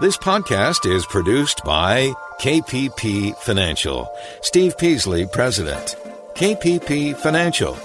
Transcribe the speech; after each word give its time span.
This 0.00 0.16
podcast 0.16 0.88
is 0.88 1.04
produced 1.06 1.64
by 1.64 2.12
KPP 2.40 3.34
Financial. 3.38 4.08
Steve 4.42 4.78
Peasley, 4.78 5.26
President. 5.26 5.96
KPP 6.36 7.16
Financial. 7.16 7.76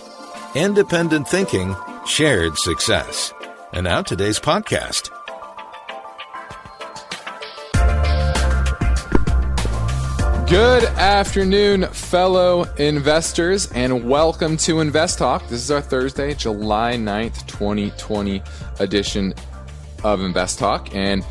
Independent 0.54 1.28
thinking, 1.28 1.76
shared 2.06 2.56
success. 2.60 3.34
And 3.72 3.86
now 3.86 4.04
today's 4.04 4.40
podcast. 4.40 5.10
Good 10.48 10.84
afternoon, 10.84 11.88
fellow 11.88 12.66
investors, 12.78 13.72
and 13.72 14.08
welcome 14.08 14.56
to 14.58 14.82
Invest 14.82 15.18
Talk. 15.18 15.48
This 15.48 15.64
is 15.64 15.72
our 15.72 15.82
Thursday, 15.82 16.36
July 16.36 16.94
9th, 16.94 17.48
2020 17.48 18.44
edition 18.80 19.34
of 20.04 20.22
Invest 20.22 20.60
Talk. 20.60 20.94
And 20.94 21.26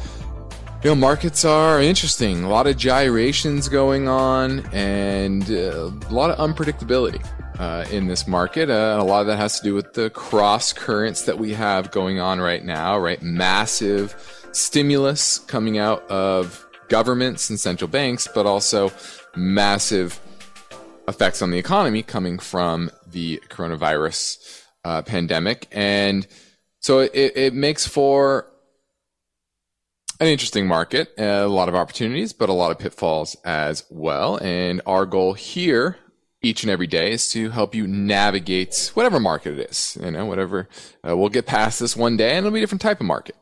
you 0.82 0.91
know, 0.91 0.96
markets 0.96 1.45
are 1.45 1.80
interesting. 1.80 2.42
A 2.42 2.48
lot 2.48 2.66
of 2.66 2.77
gyrations 2.77 3.68
going 3.68 4.09
on 4.09 4.66
and 4.72 5.48
uh, 5.48 5.92
a 6.08 6.12
lot 6.12 6.30
of 6.30 6.38
unpredictability 6.38 7.24
uh, 7.60 7.84
in 7.92 8.08
this 8.08 8.27
market. 8.27 8.68
Uh, 8.68 8.96
a 8.98 9.05
lot 9.05 9.20
of 9.20 9.28
that 9.28 9.36
has 9.36 9.60
to 9.60 9.64
do 9.64 9.74
with 9.74 9.92
the 9.92 10.10
cross 10.10 10.72
currents 10.72 11.22
that 11.22 11.38
we 11.38 11.52
have 11.52 11.92
going 11.92 12.18
on 12.18 12.41
right 12.41 12.64
now, 12.64 12.98
right? 12.98 13.22
Massive 13.22 14.48
stimulus 14.50 15.38
coming 15.38 15.78
out 15.78 16.02
of 16.10 16.66
governments 16.88 17.48
and 17.48 17.60
central 17.60 17.86
banks, 17.86 18.28
but 18.34 18.44
also 18.44 18.91
massive 19.36 20.20
effects 21.06 21.42
on 21.42 21.52
the 21.52 21.58
economy 21.58 22.02
coming 22.02 22.41
from 22.41 22.91
the 23.06 23.41
coronavirus 23.50 24.64
uh, 24.84 25.00
pandemic. 25.02 25.69
And 25.70 26.27
so 26.80 26.98
it, 26.98 27.12
it 27.14 27.55
makes 27.55 27.86
for 27.86 28.48
an 30.22 30.32
interesting 30.32 30.66
market, 30.66 31.12
a 31.19 31.47
lot 31.47 31.69
of 31.69 31.74
opportunities, 31.74 32.33
but 32.33 32.48
a 32.48 32.52
lot 32.52 32.70
of 32.70 32.78
pitfalls 32.78 33.36
as 33.44 33.84
well. 33.91 34.36
And 34.36 34.80
our 34.86 35.06
goal 35.06 35.34
here 35.34 35.97
each 36.42 36.62
and 36.62 36.70
every 36.70 36.86
day 36.86 37.12
is 37.12 37.30
to 37.30 37.50
help 37.50 37.74
you 37.74 37.86
navigate 37.86 38.91
whatever 38.94 39.20
market 39.20 39.58
it 39.58 39.70
is. 39.70 39.97
You 40.00 40.10
know, 40.10 40.27
whatever. 40.27 40.69
Uh, 41.06 41.16
we'll 41.16 41.28
get 41.28 41.47
past 41.47 41.80
this 41.80 41.97
one 41.97 42.16
day 42.16 42.30
and 42.30 42.38
it'll 42.38 42.50
be 42.50 42.58
a 42.58 42.62
different 42.62 42.82
type 42.82 43.00
of 43.00 43.06
market. 43.06 43.36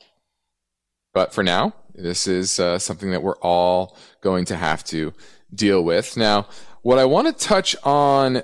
But 1.13 1.33
for 1.33 1.43
now, 1.43 1.75
this 1.95 2.27
is 2.27 2.61
uh, 2.61 2.79
something 2.79 3.11
that 3.11 3.23
we're 3.23 3.39
all 3.39 3.97
going 4.21 4.45
to 4.47 4.57
have 4.57 4.85
to 4.85 5.13
deal 5.53 5.83
with. 5.83 6.17
Now, 6.17 6.47
what 6.83 6.99
I 6.99 7.05
want 7.05 7.27
to 7.27 7.33
touch 7.33 7.75
on 7.83 8.43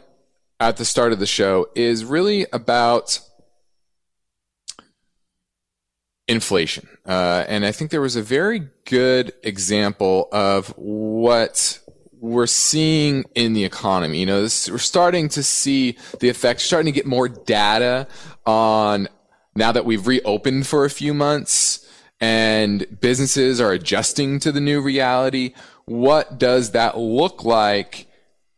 at 0.59 0.77
the 0.77 0.85
start 0.85 1.13
of 1.13 1.19
the 1.19 1.27
show 1.27 1.69
is 1.75 2.05
really 2.05 2.47
about 2.53 3.21
inflation. 6.29 6.89
Uh, 7.07 7.45
and 7.49 7.65
I 7.65 7.73
think 7.73 7.91
there 7.91 8.01
was 8.01 8.17
a 8.17 8.23
very 8.23 8.69
good 8.85 9.33
example 9.43 10.29
of 10.33 10.69
what 10.77 11.81
we're 12.19 12.47
seeing 12.47 13.25
in 13.35 13.53
the 13.53 13.65
economy. 13.65 14.19
You 14.19 14.27
know, 14.27 14.43
this, 14.43 14.71
we're 14.71 14.79
starting 14.79 15.29
to 15.31 15.43
see 15.43 15.97
the 16.21 16.29
effects, 16.29 16.65
starting 16.65 16.93
to 16.93 16.97
get 16.97 17.07
more 17.07 17.29
data 17.29 18.09
on 18.45 19.09
now 19.55 19.73
that 19.73 19.85
we've 19.85 20.07
reopened 20.07 20.67
for 20.67 20.85
a 20.85 20.91
few 20.91 21.15
months 21.15 21.87
and 22.21 22.87
businesses 23.01 23.61
are 23.61 23.73
adjusting 23.73 24.39
to 24.41 24.53
the 24.53 24.61
new 24.61 24.81
reality. 24.81 25.55
What 25.85 26.39
does 26.39 26.73
that 26.73 26.99
look 26.99 27.45
like 27.45 28.07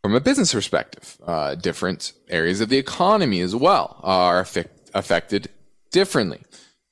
from 0.02 0.14
a 0.14 0.20
business 0.20 0.52
perspective? 0.52 1.18
Uh, 1.26 1.54
different 1.54 2.12
areas 2.28 2.60
of 2.60 2.68
the 2.68 2.78
economy 2.78 3.40
as 3.40 3.54
well 3.54 4.00
are 4.02 4.40
affect, 4.40 4.90
affected 4.94 5.48
differently. 5.90 6.40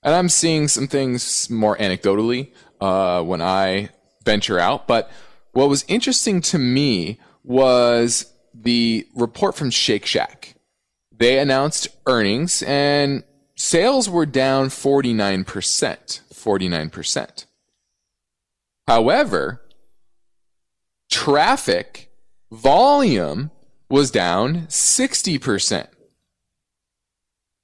And 0.06 0.14
I'm 0.14 0.28
seeing 0.28 0.68
some 0.68 0.86
things 0.86 1.50
more 1.50 1.76
anecdotally 1.76 2.52
uh, 2.80 3.22
when 3.22 3.42
I 3.42 3.88
venture 4.24 4.56
out. 4.56 4.86
But 4.86 5.10
what 5.50 5.68
was 5.68 5.84
interesting 5.88 6.40
to 6.42 6.58
me 6.58 7.18
was 7.42 8.32
the 8.54 9.04
report 9.16 9.56
from 9.56 9.70
Shake 9.70 10.06
Shack. 10.06 10.54
They 11.10 11.40
announced 11.40 11.88
earnings 12.06 12.62
and 12.62 13.24
sales 13.56 14.08
were 14.08 14.26
down 14.26 14.68
49%. 14.68 15.44
49%. 16.32 17.46
However, 18.86 19.60
traffic 21.10 22.12
volume 22.52 23.50
was 23.90 24.12
down 24.12 24.68
60%. 24.68 25.88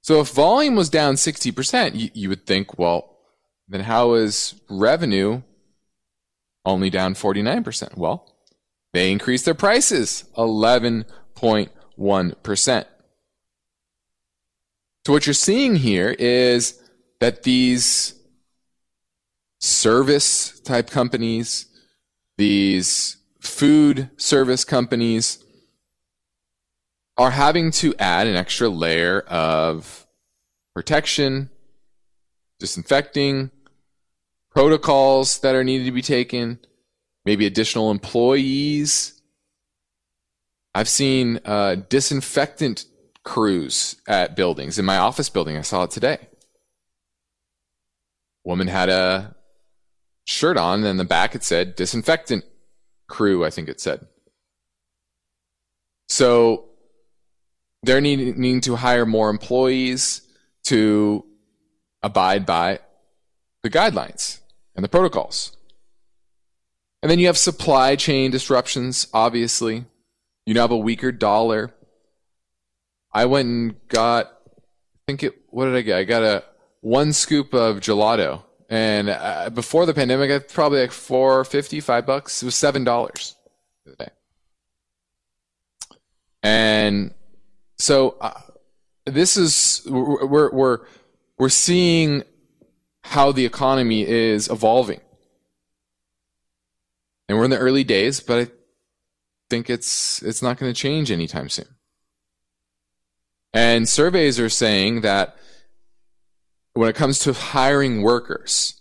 So 0.03 0.19
if 0.19 0.29
volume 0.31 0.75
was 0.75 0.89
down 0.89 1.15
60%, 1.15 1.95
you, 1.95 2.09
you 2.13 2.27
would 2.27 2.45
think, 2.45 2.77
well, 2.77 3.17
then 3.69 3.79
how 3.81 4.13
is 4.13 4.55
revenue 4.69 5.41
only 6.65 6.89
down 6.89 7.13
49%? 7.13 7.97
Well, 7.97 8.29
they 8.91 9.13
increased 9.13 9.45
their 9.45 9.53
prices 9.53 10.25
11.1%. 10.37 12.85
So 15.05 15.13
what 15.13 15.25
you're 15.25 15.33
seeing 15.33 15.77
here 15.77 16.13
is 16.19 16.81
that 17.19 17.43
these 17.43 18.15
service 19.59 20.59
type 20.59 20.89
companies, 20.89 21.67
these 22.37 23.15
food 23.39 24.09
service 24.17 24.65
companies, 24.65 25.42
are 27.17 27.31
having 27.31 27.71
to 27.71 27.93
add 27.99 28.27
an 28.27 28.35
extra 28.35 28.69
layer 28.69 29.21
of 29.21 30.07
protection, 30.73 31.49
disinfecting, 32.59 33.51
protocols 34.51 35.39
that 35.39 35.55
are 35.55 35.63
needed 35.63 35.85
to 35.85 35.91
be 35.91 36.01
taken, 36.01 36.59
maybe 37.25 37.45
additional 37.45 37.91
employees. 37.91 39.21
I've 40.75 40.89
seen 40.89 41.39
uh, 41.45 41.75
disinfectant 41.89 42.85
crews 43.23 43.95
at 44.07 44.35
buildings. 44.35 44.79
In 44.79 44.85
my 44.85 44.97
office 44.97 45.29
building, 45.29 45.57
I 45.57 45.61
saw 45.61 45.83
it 45.83 45.91
today. 45.91 46.17
Woman 48.43 48.67
had 48.67 48.89
a 48.89 49.35
shirt 50.25 50.57
on, 50.57 50.79
and 50.79 50.87
in 50.87 50.97
the 50.97 51.05
back 51.05 51.35
it 51.35 51.43
said 51.43 51.75
disinfectant 51.75 52.43
crew, 53.07 53.45
I 53.45 53.49
think 53.49 53.69
it 53.69 53.79
said. 53.79 54.07
So 56.09 56.65
they're 57.83 58.01
needing 58.01 58.61
to 58.61 58.75
hire 58.75 59.05
more 59.05 59.29
employees 59.29 60.21
to 60.65 61.25
abide 62.01 62.45
by 62.45 62.79
the 63.61 63.69
guidelines 63.69 64.39
and 64.75 64.83
the 64.83 64.89
protocols. 64.89 65.55
And 67.01 67.11
then 67.11 67.19
you 67.19 67.27
have 67.27 67.37
supply 67.37 67.95
chain 67.95 68.31
disruptions, 68.31 69.07
obviously. 69.13 69.85
You 70.45 70.53
now 70.53 70.61
have 70.61 70.71
a 70.71 70.77
weaker 70.77 71.11
dollar. 71.11 71.73
I 73.11 73.25
went 73.25 73.47
and 73.47 73.87
got, 73.89 74.27
I 74.27 74.99
think 75.07 75.23
it, 75.23 75.35
what 75.49 75.65
did 75.65 75.75
I 75.75 75.81
get? 75.81 75.97
I 75.97 76.03
got 76.05 76.23
a 76.23 76.43
one 76.81 77.13
scoop 77.13 77.53
of 77.53 77.81
gelato. 77.81 78.43
And 78.69 79.09
uh, 79.09 79.49
before 79.49 79.85
the 79.85 79.93
pandemic, 79.93 80.31
I 80.31 80.39
probably 80.39 80.79
like 80.79 80.91
four 80.91 81.43
fifty, 81.45 81.79
five 81.79 82.05
bucks. 82.05 82.41
It 82.41 82.45
was 82.45 82.55
seven 82.55 82.83
dollars. 82.83 83.35
And 86.41 87.13
so 87.83 88.15
uh, 88.21 88.39
this 89.05 89.35
is 89.35 89.85
we're 89.85 90.49
we're 90.51 90.79
we're 91.37 91.49
seeing 91.49 92.23
how 93.03 93.33
the 93.33 93.45
economy 93.45 94.07
is 94.07 94.49
evolving, 94.49 95.01
and 97.27 97.37
we're 97.37 97.43
in 97.43 97.49
the 97.49 97.57
early 97.57 97.83
days, 97.83 98.21
but 98.21 98.47
I 98.47 98.51
think 99.49 99.69
it's 99.69 100.23
it's 100.23 100.41
not 100.41 100.57
going 100.57 100.73
to 100.73 100.79
change 100.79 101.11
anytime 101.11 101.49
soon. 101.49 101.67
And 103.53 103.89
surveys 103.89 104.39
are 104.39 104.47
saying 104.47 105.01
that 105.01 105.35
when 106.75 106.89
it 106.89 106.95
comes 106.95 107.19
to 107.19 107.33
hiring 107.33 108.01
workers, 108.01 108.79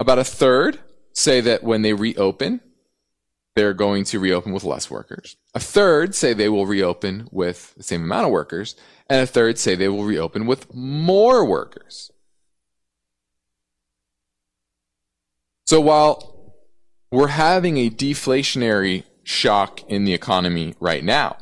about 0.00 0.18
a 0.18 0.24
third 0.24 0.78
say 1.12 1.42
that 1.42 1.62
when 1.62 1.82
they 1.82 1.92
reopen, 1.92 2.62
they're 3.54 3.74
going 3.74 4.04
to 4.04 4.18
reopen 4.18 4.52
with 4.52 4.64
less 4.64 4.90
workers. 4.90 5.36
A 5.54 5.60
third 5.60 6.14
say 6.14 6.32
they 6.32 6.48
will 6.48 6.66
reopen 6.66 7.28
with 7.30 7.74
the 7.76 7.82
same 7.82 8.02
amount 8.02 8.26
of 8.26 8.32
workers, 8.32 8.74
and 9.08 9.20
a 9.20 9.26
third 9.26 9.58
say 9.58 9.74
they 9.74 9.88
will 9.88 10.04
reopen 10.04 10.46
with 10.46 10.72
more 10.74 11.44
workers. 11.44 12.10
So 15.66 15.80
while 15.80 16.54
we're 17.10 17.28
having 17.28 17.76
a 17.76 17.90
deflationary 17.90 19.04
shock 19.22 19.82
in 19.88 20.04
the 20.04 20.14
economy 20.14 20.74
right 20.80 21.04
now, 21.04 21.36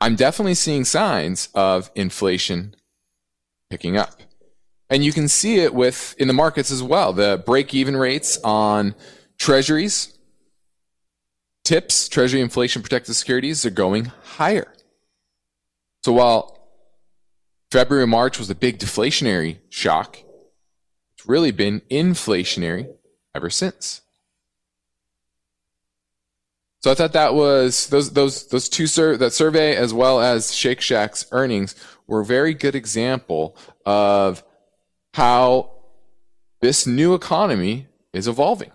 I'm 0.00 0.16
definitely 0.16 0.54
seeing 0.54 0.84
signs 0.84 1.48
of 1.54 1.90
inflation 1.94 2.74
picking 3.68 3.96
up. 3.96 4.20
And 4.88 5.04
you 5.04 5.12
can 5.12 5.28
see 5.28 5.60
it 5.60 5.72
with 5.72 6.16
in 6.18 6.26
the 6.26 6.34
markets 6.34 6.70
as 6.70 6.82
well. 6.82 7.12
The 7.12 7.42
break 7.44 7.74
even 7.74 7.96
rates 7.96 8.38
on 8.42 8.94
Treasuries, 9.40 10.18
TIPS, 11.64 12.10
Treasury 12.10 12.42
Inflation 12.42 12.82
Protected 12.82 13.16
Securities, 13.16 13.64
are 13.64 13.70
going 13.70 14.04
higher. 14.04 14.72
So 16.04 16.12
while 16.12 16.68
February 17.72 18.04
and 18.04 18.10
March 18.10 18.38
was 18.38 18.50
a 18.50 18.54
big 18.54 18.78
deflationary 18.78 19.58
shock, 19.70 20.18
It's 21.16 21.26
really 21.26 21.52
been 21.52 21.80
inflationary 21.90 22.88
ever 23.34 23.50
since. 23.50 24.02
So 26.82 26.90
I 26.90 26.94
thought 26.94 27.12
that 27.12 27.34
was 27.34 27.88
those 27.88 28.12
those 28.12 28.46
those 28.48 28.68
two 28.68 28.86
sur- 28.86 29.16
that 29.18 29.32
survey 29.32 29.74
as 29.76 29.92
well 29.92 30.20
as 30.20 30.54
Shake 30.54 30.80
Shack's 30.80 31.26
earnings 31.30 31.74
were 32.06 32.20
a 32.20 32.24
very 32.24 32.54
good 32.54 32.74
example 32.74 33.56
of 33.84 34.42
how 35.14 35.72
this 36.60 36.86
new 36.86 37.14
economy 37.14 37.86
is 38.12 38.26
evolving 38.28 38.72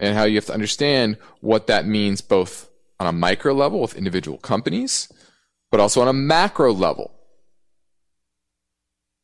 and 0.00 0.16
how 0.16 0.24
you 0.24 0.36
have 0.36 0.46
to 0.46 0.54
understand 0.54 1.16
what 1.40 1.66
that 1.66 1.86
means 1.86 2.20
both 2.20 2.68
on 3.00 3.06
a 3.06 3.12
micro 3.12 3.52
level 3.52 3.80
with 3.80 3.96
individual 3.96 4.38
companies, 4.38 5.10
but 5.70 5.80
also 5.80 6.00
on 6.00 6.08
a 6.08 6.12
macro 6.12 6.72
level. 6.72 7.12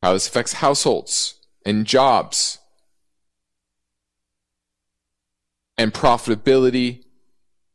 How 0.01 0.13
this 0.13 0.27
affects 0.27 0.53
households 0.53 1.35
and 1.65 1.85
jobs 1.85 2.59
and 5.77 5.93
profitability 5.93 7.03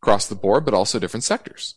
across 0.03 0.27
the 0.27 0.35
board, 0.35 0.65
but 0.65 0.75
also 0.75 0.99
different 0.99 1.25
sectors. 1.25 1.75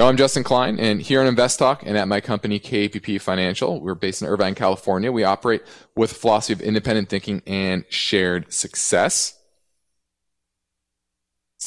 Now, 0.00 0.08
I'm 0.08 0.16
Justin 0.16 0.44
Klein, 0.44 0.80
and 0.80 1.02
here 1.02 1.20
on 1.20 1.26
Invest 1.26 1.58
Talk 1.58 1.82
and 1.84 1.94
at 1.94 2.08
my 2.08 2.22
company, 2.22 2.58
KPP 2.58 3.20
Financial, 3.20 3.82
we're 3.82 3.94
based 3.94 4.22
in 4.22 4.28
Irvine, 4.28 4.54
California. 4.54 5.12
We 5.12 5.24
operate 5.24 5.62
with 5.94 6.12
a 6.12 6.14
philosophy 6.14 6.54
of 6.54 6.62
independent 6.62 7.10
thinking 7.10 7.42
and 7.46 7.84
shared 7.90 8.50
success. 8.50 9.38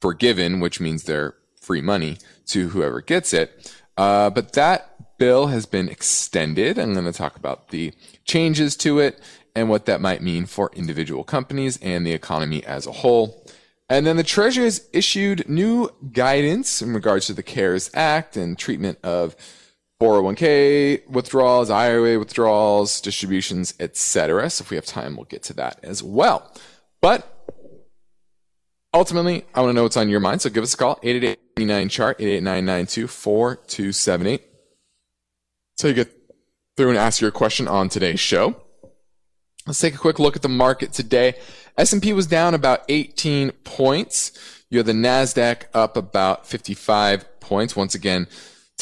forgiven, 0.00 0.60
which 0.60 0.80
means 0.80 1.04
they're 1.04 1.34
free 1.60 1.80
money 1.80 2.18
to 2.46 2.68
whoever 2.68 3.00
gets 3.00 3.32
it. 3.32 3.74
Uh, 3.96 4.30
but 4.30 4.52
that 4.52 5.18
bill 5.18 5.46
has 5.46 5.66
been 5.66 5.88
extended. 5.88 6.78
I'm 6.78 6.92
going 6.92 7.06
to 7.06 7.12
talk 7.12 7.36
about 7.36 7.68
the 7.68 7.92
changes 8.24 8.76
to 8.78 8.98
it 8.98 9.20
and 9.54 9.68
what 9.68 9.86
that 9.86 10.00
might 10.00 10.22
mean 10.22 10.46
for 10.46 10.70
individual 10.74 11.24
companies 11.24 11.78
and 11.80 12.06
the 12.06 12.12
economy 12.12 12.64
as 12.64 12.86
a 12.86 12.92
whole. 12.92 13.46
And 13.88 14.06
then 14.06 14.16
the 14.16 14.24
Treasury 14.24 14.64
has 14.64 14.88
issued 14.92 15.48
new 15.48 15.90
guidance 16.12 16.82
in 16.82 16.94
regards 16.94 17.26
to 17.26 17.34
the 17.34 17.42
CARES 17.42 17.90
Act 17.94 18.36
and 18.36 18.58
treatment 18.58 18.98
of 19.02 19.36
401k 20.00 21.08
withdrawals, 21.08 21.70
IRA 21.70 22.18
withdrawals, 22.18 23.00
distributions, 23.00 23.74
etc. 23.78 24.50
So 24.50 24.62
if 24.62 24.70
we 24.70 24.76
have 24.76 24.86
time, 24.86 25.16
we'll 25.16 25.24
get 25.24 25.42
to 25.44 25.52
that 25.54 25.78
as 25.82 26.02
well. 26.02 26.52
But 27.04 27.28
ultimately, 28.94 29.44
I 29.54 29.60
want 29.60 29.72
to 29.72 29.74
know 29.74 29.82
what's 29.82 29.98
on 29.98 30.08
your 30.08 30.20
mind. 30.20 30.40
So 30.40 30.48
give 30.48 30.62
us 30.62 30.72
a 30.72 30.76
call, 30.78 30.98
888 31.02 31.90
chart 31.90 32.18
88992-4278. 32.18 34.40
So 35.76 35.88
you 35.88 35.92
get 35.92 36.10
through 36.78 36.88
and 36.88 36.96
ask 36.96 37.20
your 37.20 37.30
question 37.30 37.68
on 37.68 37.90
today's 37.90 38.20
show. 38.20 38.56
Let's 39.66 39.80
take 39.80 39.94
a 39.94 39.98
quick 39.98 40.18
look 40.18 40.34
at 40.34 40.40
the 40.40 40.48
market 40.48 40.94
today. 40.94 41.34
S&P 41.76 42.14
was 42.14 42.26
down 42.26 42.54
about 42.54 42.86
18 42.88 43.50
points. 43.64 44.32
You 44.70 44.78
have 44.78 44.86
the 44.86 44.94
NASDAQ 44.94 45.64
up 45.74 45.98
about 45.98 46.46
55 46.46 47.38
points. 47.38 47.76
Once 47.76 47.94
again, 47.94 48.28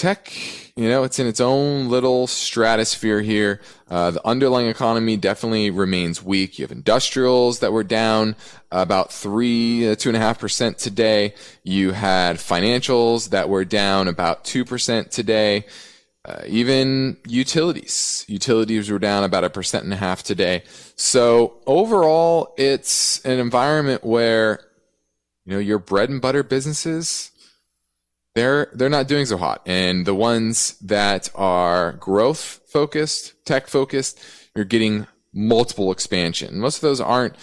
tech, 0.03 0.33
you 0.75 0.89
know, 0.89 1.05
it's 1.05 1.21
in 1.21 1.29
its 1.29 1.41
own 1.41 1.89
little 1.89 2.27
stratosphere 2.27 3.21
here. 3.21 3.61
Uh, 3.89 4.11
the 4.11 4.27
underlying 4.27 4.67
economy 4.67 5.17
definitely 5.17 5.71
remains 5.71 6.21
weak. 6.21 6.59
You 6.59 6.65
have 6.65 6.73
industrials 6.73 7.61
that 7.61 7.73
were 7.73 7.85
down 7.85 8.35
about 8.73 9.13
three, 9.13 9.89
uh, 9.89 9.95
two 9.95 10.09
and 10.09 10.17
a 10.17 10.21
half 10.21 10.41
percent 10.41 10.77
today. 10.77 11.35
You 11.63 11.93
had 11.93 12.39
financials 12.39 13.31
that 13.31 13.49
were 13.49 13.65
down 13.65 14.09
about 14.09 14.45
two 14.45 14.65
percent 14.65 15.13
today. 15.13 15.67
Uh, 16.25 16.43
even 16.49 17.17
utilities, 17.29 18.25
utilities 18.27 18.91
were 18.91 18.99
down 18.99 19.23
about 19.23 19.45
a 19.45 19.51
percent 19.51 19.85
and 19.85 19.93
a 19.93 19.97
half 19.97 20.25
today. 20.25 20.65
So 20.97 21.61
overall, 21.65 22.55
it's 22.57 23.25
an 23.25 23.39
environment 23.39 24.03
where, 24.03 24.61
you 25.45 25.53
know, 25.53 25.59
your 25.61 25.79
bread 25.79 26.11
and 26.11 26.21
butter 26.21 26.43
businesses, 26.43 27.32
they're 28.35 28.71
they're 28.73 28.89
not 28.89 29.09
doing 29.09 29.27
so 29.27 29.37
hot. 29.37 29.63
And 29.67 30.07
the 30.07 30.15
ones 30.15 30.79
that 30.81 31.31
are 31.35 31.93
growth 31.93 32.61
focused, 32.69 33.45
tech 33.45 33.67
focused, 33.67 34.23
you're 34.55 34.65
getting 34.65 35.07
multiple 35.33 35.91
expansion. 35.93 36.59
Most 36.59 36.77
of 36.77 36.83
those 36.83 37.01
aren't 37.01 37.37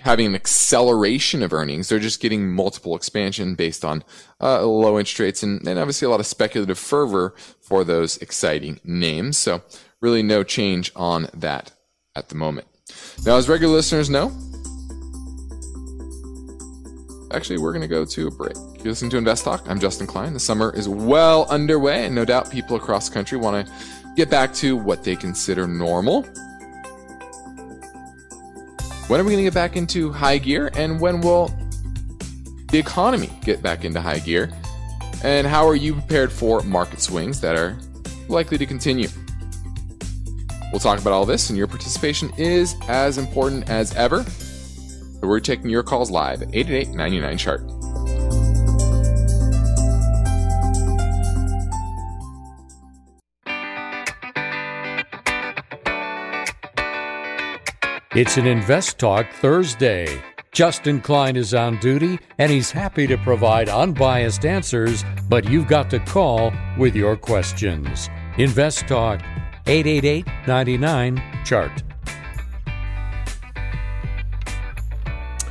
having 0.00 0.26
an 0.26 0.34
acceleration 0.34 1.42
of 1.42 1.52
earnings. 1.52 1.88
They're 1.88 1.98
just 1.98 2.20
getting 2.20 2.50
multiple 2.50 2.96
expansion 2.96 3.54
based 3.54 3.84
on 3.84 4.02
uh, 4.40 4.64
low 4.64 4.98
interest 4.98 5.18
rates 5.18 5.42
and, 5.42 5.66
and 5.66 5.78
obviously 5.78 6.06
a 6.06 6.10
lot 6.10 6.20
of 6.20 6.26
speculative 6.26 6.78
fervor 6.78 7.34
for 7.60 7.84
those 7.84 8.16
exciting 8.18 8.80
names. 8.82 9.36
So 9.36 9.62
really 10.00 10.22
no 10.22 10.42
change 10.42 10.90
on 10.96 11.28
that 11.34 11.72
at 12.16 12.30
the 12.30 12.34
moment. 12.34 12.66
Now, 13.24 13.36
as 13.36 13.48
regular 13.48 13.74
listeners 13.74 14.08
know, 14.08 14.32
actually, 17.32 17.58
we're 17.58 17.72
going 17.72 17.82
to 17.82 17.88
go 17.88 18.04
to 18.04 18.26
a 18.26 18.30
break. 18.30 18.56
You're 18.82 18.92
listening 18.92 19.10
to 19.10 19.18
Invest 19.18 19.44
Talk. 19.44 19.68
I'm 19.68 19.78
Justin 19.78 20.06
Klein. 20.06 20.32
The 20.32 20.40
summer 20.40 20.74
is 20.74 20.88
well 20.88 21.44
underway, 21.50 22.06
and 22.06 22.14
no 22.14 22.24
doubt 22.24 22.50
people 22.50 22.76
across 22.76 23.10
the 23.10 23.12
country 23.12 23.36
want 23.36 23.66
to 23.66 23.72
get 24.16 24.30
back 24.30 24.54
to 24.54 24.74
what 24.74 25.04
they 25.04 25.16
consider 25.16 25.66
normal. 25.66 26.22
When 29.08 29.20
are 29.20 29.24
we 29.24 29.32
going 29.32 29.36
to 29.36 29.42
get 29.42 29.52
back 29.52 29.76
into 29.76 30.10
high 30.10 30.38
gear, 30.38 30.70
and 30.72 30.98
when 30.98 31.20
will 31.20 31.54
the 32.70 32.78
economy 32.78 33.28
get 33.42 33.62
back 33.62 33.84
into 33.84 34.00
high 34.00 34.20
gear? 34.20 34.50
And 35.22 35.46
how 35.46 35.68
are 35.68 35.76
you 35.76 35.92
prepared 35.92 36.32
for 36.32 36.62
market 36.62 37.02
swings 37.02 37.38
that 37.42 37.56
are 37.56 37.76
likely 38.28 38.56
to 38.56 38.64
continue? 38.64 39.08
We'll 40.72 40.80
talk 40.80 40.98
about 40.98 41.12
all 41.12 41.26
this, 41.26 41.50
and 41.50 41.58
your 41.58 41.66
participation 41.66 42.32
is 42.38 42.76
as 42.88 43.18
important 43.18 43.68
as 43.68 43.94
ever. 43.94 44.24
We're 45.20 45.40
taking 45.40 45.68
your 45.68 45.82
calls 45.82 46.10
live 46.10 46.40
at 46.40 46.48
888 46.54 46.96
99 46.96 47.36
chart. 47.36 47.79
It's 58.16 58.36
an 58.36 58.44
Invest 58.44 58.98
Talk 58.98 59.32
Thursday. 59.34 60.20
Justin 60.50 61.00
Klein 61.00 61.36
is 61.36 61.54
on 61.54 61.78
duty 61.78 62.18
and 62.38 62.50
he's 62.50 62.72
happy 62.72 63.06
to 63.06 63.16
provide 63.16 63.68
unbiased 63.68 64.44
answers, 64.44 65.04
but 65.28 65.48
you've 65.48 65.68
got 65.68 65.88
to 65.90 66.00
call 66.00 66.52
with 66.76 66.96
your 66.96 67.16
questions. 67.16 68.10
Invest 68.36 68.88
Talk 68.88 69.20
888 69.68 70.26
99 70.48 71.22
Chart. 71.44 71.70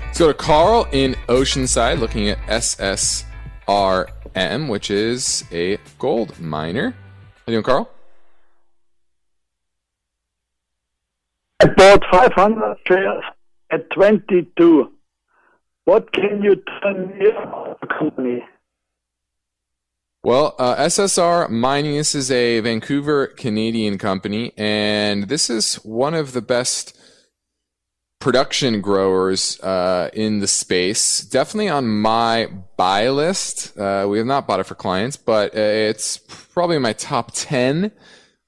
Let's 0.07 0.19
go 0.19 0.27
to 0.27 0.33
Carl 0.33 0.85
in 0.91 1.15
Oceanside 1.29 1.99
looking 1.99 2.27
at 2.27 2.39
SSRM, 2.39 3.23
which 4.67 4.91
is 4.91 5.45
a 5.53 5.77
gold 5.97 6.37
miner. 6.41 6.89
How 6.91 6.97
you 7.47 7.53
doing, 7.53 7.63
Carl? 7.63 7.89
I 11.61 11.67
bought 11.67 12.05
500 12.09 12.77
shares 12.87 13.23
at 13.69 13.89
22. 13.89 14.91
What 15.83 16.13
can 16.13 16.41
you 16.41 16.63
tell 16.81 16.93
me 16.93 17.27
about 17.31 17.81
the 17.81 17.87
company? 17.87 18.45
Well, 20.23 20.55
uh, 20.57 20.77
SSR 20.77 21.49
Mining, 21.49 21.97
this 21.97 22.15
is 22.15 22.31
a 22.31 22.61
Vancouver 22.61 23.27
Canadian 23.27 23.97
company, 23.97 24.53
and 24.55 25.27
this 25.27 25.49
is 25.49 25.75
one 25.75 26.13
of 26.13 26.31
the 26.31 26.41
best 26.41 26.97
production 28.19 28.79
growers 28.79 29.59
uh, 29.59 30.09
in 30.13 30.39
the 30.39 30.47
space. 30.47 31.21
Definitely 31.21 31.69
on 31.69 31.87
my 31.89 32.49
buy 32.77 33.09
list. 33.09 33.77
Uh, 33.77 34.07
we 34.09 34.17
have 34.17 34.27
not 34.27 34.47
bought 34.47 34.61
it 34.61 34.65
for 34.65 34.75
clients, 34.75 35.17
but 35.17 35.53
uh, 35.53 35.59
it's 35.59 36.17
probably 36.53 36.79
my 36.79 36.93
top 36.93 37.31
10 37.33 37.91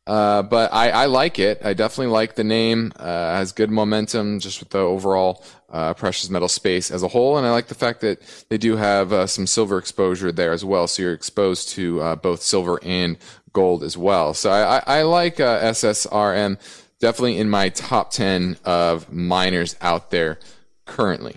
uh, 0.07 0.41
but 0.41 0.73
I, 0.73 0.89
I, 0.89 1.05
like 1.05 1.37
it. 1.37 1.61
I 1.63 1.73
definitely 1.73 2.11
like 2.11 2.35
the 2.35 2.43
name. 2.43 2.91
Uh, 2.95 3.35
has 3.35 3.51
good 3.51 3.69
momentum 3.69 4.39
just 4.39 4.59
with 4.59 4.69
the 4.71 4.79
overall 4.79 5.43
uh, 5.69 5.93
precious 5.93 6.29
metal 6.29 6.47
space 6.47 6.89
as 6.89 7.03
a 7.03 7.07
whole, 7.07 7.37
and 7.37 7.45
I 7.45 7.51
like 7.51 7.67
the 7.67 7.75
fact 7.75 8.01
that 8.01 8.19
they 8.49 8.57
do 8.57 8.77
have 8.77 9.13
uh, 9.13 9.27
some 9.27 9.45
silver 9.45 9.77
exposure 9.77 10.31
there 10.31 10.53
as 10.53 10.65
well. 10.65 10.87
So 10.87 11.03
you're 11.03 11.13
exposed 11.13 11.69
to 11.69 12.01
uh, 12.01 12.15
both 12.15 12.41
silver 12.41 12.79
and 12.83 13.17
gold 13.53 13.83
as 13.83 13.95
well. 13.95 14.33
So 14.33 14.49
I, 14.49 14.77
I, 14.77 14.83
I 14.99 15.01
like 15.03 15.37
SSRM. 15.37 16.57
Definitely 16.99 17.37
in 17.37 17.49
my 17.49 17.69
top 17.69 18.11
ten 18.11 18.57
of 18.65 19.11
miners 19.13 19.75
out 19.81 20.09
there 20.09 20.39
currently. 20.85 21.35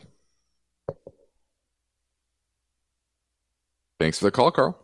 Thanks 4.01 4.19
for 4.19 4.25
the 4.27 4.31
call, 4.31 4.51
Carl. 4.51 4.79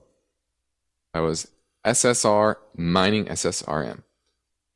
That 1.13 1.21
was 1.21 1.49
SSR 1.85 2.57
Mining 2.77 3.27
SSRM. 3.27 4.03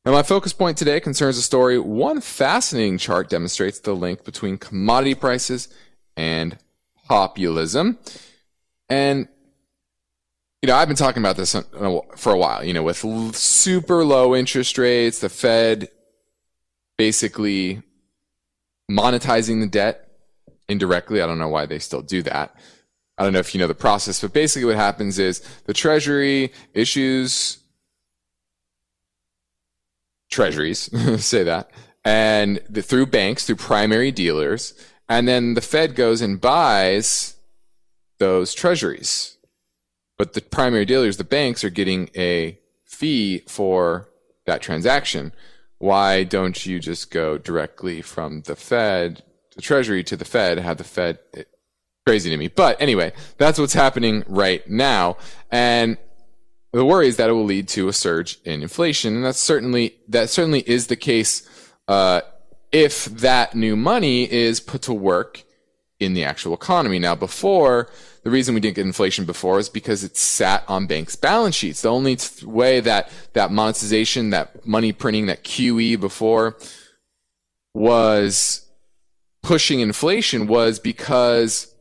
Now, 0.05 0.11
my 0.11 0.23
focus 0.23 0.53
point 0.53 0.77
today 0.77 0.99
concerns 0.99 1.37
a 1.37 1.41
story. 1.41 1.79
One 1.79 2.21
fascinating 2.21 2.99
chart 2.99 3.29
demonstrates 3.29 3.79
the 3.79 3.95
link 3.95 4.23
between 4.23 4.57
commodity 4.57 5.15
prices 5.15 5.67
and 6.15 6.57
populism. 7.07 7.97
And, 8.87 9.27
you 10.61 10.67
know, 10.67 10.75
I've 10.75 10.87
been 10.87 10.95
talking 10.95 11.23
about 11.23 11.37
this 11.37 11.55
for 12.15 12.33
a 12.33 12.37
while, 12.37 12.63
you 12.63 12.73
know, 12.73 12.83
with 12.83 12.97
super 13.35 14.05
low 14.05 14.35
interest 14.35 14.77
rates, 14.77 15.19
the 15.19 15.29
Fed 15.29 15.89
basically 16.97 17.81
monetizing 18.89 19.59
the 19.59 19.67
debt 19.67 20.07
indirectly. 20.69 21.21
I 21.21 21.25
don't 21.25 21.39
know 21.39 21.49
why 21.49 21.65
they 21.65 21.79
still 21.79 22.01
do 22.01 22.21
that. 22.23 22.55
I 23.17 23.23
don't 23.23 23.33
know 23.33 23.39
if 23.39 23.55
you 23.55 23.61
know 23.61 23.67
the 23.67 23.73
process, 23.73 24.21
but 24.21 24.33
basically 24.33 24.65
what 24.65 24.75
happens 24.75 25.19
is 25.19 25.39
the 25.65 25.73
Treasury 25.73 26.51
issues 26.73 27.59
treasuries, 30.29 30.89
say 31.23 31.43
that, 31.43 31.71
and 32.03 32.61
the, 32.69 32.81
through 32.81 33.07
banks, 33.07 33.45
through 33.45 33.55
primary 33.55 34.11
dealers, 34.11 34.73
and 35.07 35.27
then 35.27 35.53
the 35.53 35.61
Fed 35.61 35.95
goes 35.95 36.21
and 36.21 36.41
buys 36.41 37.35
those 38.19 38.53
treasuries. 38.53 39.37
But 40.17 40.33
the 40.33 40.41
primary 40.41 40.85
dealers, 40.85 41.17
the 41.17 41.23
banks, 41.23 41.63
are 41.63 41.69
getting 41.69 42.09
a 42.15 42.59
fee 42.85 43.43
for 43.47 44.09
that 44.45 44.61
transaction. 44.61 45.33
Why 45.77 46.23
don't 46.23 46.65
you 46.65 46.79
just 46.79 47.11
go 47.11 47.37
directly 47.37 48.01
from 48.01 48.41
the 48.41 48.55
Fed, 48.55 49.23
the 49.55 49.61
Treasury 49.61 50.03
to 50.05 50.15
the 50.15 50.25
Fed, 50.25 50.57
have 50.59 50.77
the 50.77 50.83
Fed 50.83 51.19
crazy 52.05 52.29
to 52.29 52.37
me. 52.37 52.47
But 52.47 52.79
anyway, 52.79 53.13
that's 53.37 53.57
what's 53.59 53.73
happening 53.73 54.23
right 54.27 54.67
now. 54.69 55.17
And 55.51 55.97
the 56.71 56.85
worry 56.85 57.07
is 57.07 57.17
that 57.17 57.29
it 57.29 57.33
will 57.33 57.45
lead 57.45 57.67
to 57.69 57.87
a 57.87 57.93
surge 57.93 58.39
in 58.45 58.61
inflation. 58.61 59.15
And 59.15 59.25
that's 59.25 59.39
certainly, 59.39 59.95
that 60.09 60.29
certainly 60.29 60.61
is 60.69 60.87
the 60.87 60.95
case, 60.95 61.49
uh, 61.87 62.21
if 62.71 63.05
that 63.05 63.55
new 63.55 63.75
money 63.75 64.31
is 64.31 64.59
put 64.59 64.81
to 64.83 64.93
work 64.93 65.43
in 65.99 66.13
the 66.13 66.23
actual 66.25 66.53
economy. 66.53 66.99
Now, 66.99 67.15
before, 67.15 67.89
the 68.23 68.29
reason 68.29 68.53
we 68.53 68.59
didn't 68.61 68.75
get 68.75 68.85
inflation 68.85 69.25
before 69.25 69.59
is 69.59 69.69
because 69.69 70.03
it 70.03 70.17
sat 70.17 70.63
on 70.67 70.87
banks' 70.87 71.15
balance 71.15 71.55
sheets. 71.55 71.81
The 71.81 71.91
only 71.91 72.17
way 72.43 72.81
that 72.81 73.09
that 73.33 73.51
monetization, 73.51 74.31
that 74.31 74.65
money 74.67 74.91
printing, 74.91 75.27
that 75.27 75.43
QE 75.43 75.99
before 75.99 76.57
was 77.73 78.67
pushing 79.41 79.79
inflation 79.79 80.47
was 80.47 80.79
because 80.79 81.73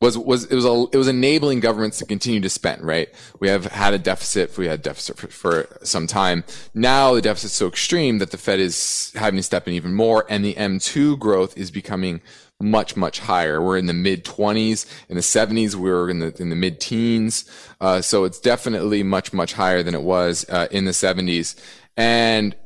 was 0.00 0.16
was 0.16 0.44
it 0.44 0.54
was 0.54 0.64
a, 0.64 0.86
it 0.92 0.96
was 0.96 1.08
enabling 1.08 1.60
governments 1.60 1.98
to 1.98 2.06
continue 2.06 2.40
to 2.40 2.48
spend. 2.48 2.82
Right, 2.82 3.08
we 3.38 3.48
have 3.48 3.66
had 3.66 3.92
a 3.92 3.98
deficit. 3.98 4.56
We 4.56 4.66
had 4.66 4.82
deficit 4.82 5.18
for, 5.18 5.28
for 5.28 5.78
some 5.82 6.06
time. 6.06 6.44
Now 6.72 7.14
the 7.14 7.22
deficit's 7.22 7.54
so 7.54 7.68
extreme 7.68 8.18
that 8.18 8.30
the 8.30 8.38
Fed 8.38 8.60
is 8.60 9.12
having 9.14 9.36
to 9.36 9.42
step 9.42 9.68
in 9.68 9.74
even 9.74 9.94
more, 9.94 10.24
and 10.28 10.44
the 10.44 10.54
M2 10.54 11.18
growth 11.18 11.56
is 11.56 11.70
becoming 11.70 12.22
much 12.60 12.96
much 12.96 13.20
higher. 13.20 13.60
We're 13.60 13.76
in 13.76 13.86
the 13.86 13.92
mid 13.92 14.24
20s. 14.24 14.86
In 15.08 15.16
the 15.16 15.22
70s, 15.22 15.74
we 15.74 15.90
were 15.90 16.08
in 16.08 16.20
the 16.20 16.34
in 16.40 16.48
the 16.48 16.56
mid 16.56 16.80
teens. 16.80 17.44
Uh, 17.80 18.00
so 18.00 18.24
it's 18.24 18.40
definitely 18.40 19.02
much 19.02 19.32
much 19.32 19.52
higher 19.52 19.82
than 19.82 19.94
it 19.94 20.02
was 20.02 20.46
uh, 20.48 20.68
in 20.70 20.86
the 20.86 20.92
70s. 20.92 21.56
And 21.96 22.56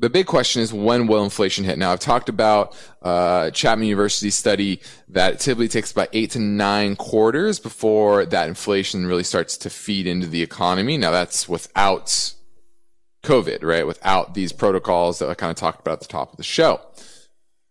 the 0.00 0.08
big 0.10 0.26
question 0.26 0.62
is 0.62 0.72
when 0.72 1.06
will 1.06 1.22
inflation 1.22 1.64
hit? 1.64 1.78
Now, 1.78 1.92
I've 1.92 2.00
talked 2.00 2.28
about 2.28 2.74
uh, 3.02 3.50
Chapman 3.50 3.86
University 3.86 4.30
study 4.30 4.80
that 5.08 5.40
typically 5.40 5.68
takes 5.68 5.92
about 5.92 6.08
eight 6.12 6.30
to 6.32 6.38
nine 6.38 6.96
quarters 6.96 7.60
before 7.60 8.24
that 8.24 8.48
inflation 8.48 9.06
really 9.06 9.24
starts 9.24 9.58
to 9.58 9.70
feed 9.70 10.06
into 10.06 10.26
the 10.26 10.42
economy. 10.42 10.96
Now, 10.96 11.10
that's 11.10 11.48
without 11.48 12.34
COVID, 13.22 13.62
right? 13.62 13.86
Without 13.86 14.32
these 14.32 14.52
protocols 14.52 15.18
that 15.18 15.28
I 15.28 15.34
kind 15.34 15.50
of 15.50 15.56
talked 15.56 15.80
about 15.80 15.94
at 15.94 16.00
the 16.00 16.08
top 16.08 16.30
of 16.32 16.38
the 16.38 16.42
show. 16.42 16.80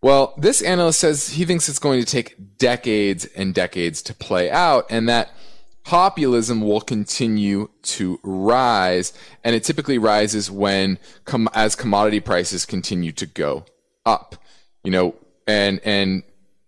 Well, 0.02 0.36
this 0.38 0.62
analyst 0.62 1.00
says 1.00 1.30
he 1.30 1.46
thinks 1.46 1.68
it's 1.68 1.80
going 1.80 2.00
to 2.00 2.06
take 2.06 2.58
decades 2.58 3.26
and 3.26 3.54
decades 3.54 4.02
to 4.04 4.14
play 4.14 4.50
out, 4.50 4.86
and 4.90 5.10
that 5.10 5.32
populism 5.90 6.62
will 6.62 6.82
continue 6.82 7.68
to 7.82 8.20
rise 8.22 9.12
and 9.44 9.56
it 9.56 9.64
typically 9.64 9.98
rises 9.98 10.52
when 10.52 11.00
com- 11.26 11.50
as 11.56 11.76
commodity 11.76 12.20
prices 12.20 12.64
continue 12.64 13.12
to 13.12 13.26
go 13.26 13.66
up 14.06 14.36
you 14.84 14.92
know 14.92 15.16
and 15.48 15.80
and 15.84 16.22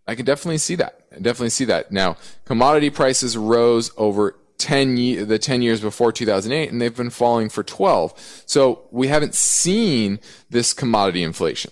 i 0.08 0.16
can 0.16 0.26
definitely 0.26 0.58
see 0.58 0.74
that. 0.74 1.02
I 1.12 1.20
definitely 1.20 1.52
see 1.52 1.66
that. 1.66 1.92
Now 1.92 2.18
commodity 2.46 2.90
prices 2.90 3.38
rose 3.38 3.92
over 3.96 4.40
10 4.58 4.98
ye- 4.98 5.18
the 5.18 5.38
10 5.38 5.62
years 5.62 5.82
before 5.82 6.12
2008 6.12 6.72
and 6.72 6.82
they've 6.82 6.98
been 6.98 7.12
falling 7.12 7.48
for 7.48 7.62
12 7.62 8.44
so 8.48 8.88
we 8.90 9.08
haven't 9.08 9.36
seen 9.36 10.20
this 10.50 10.74
commodity 10.74 11.22
inflation. 11.22 11.72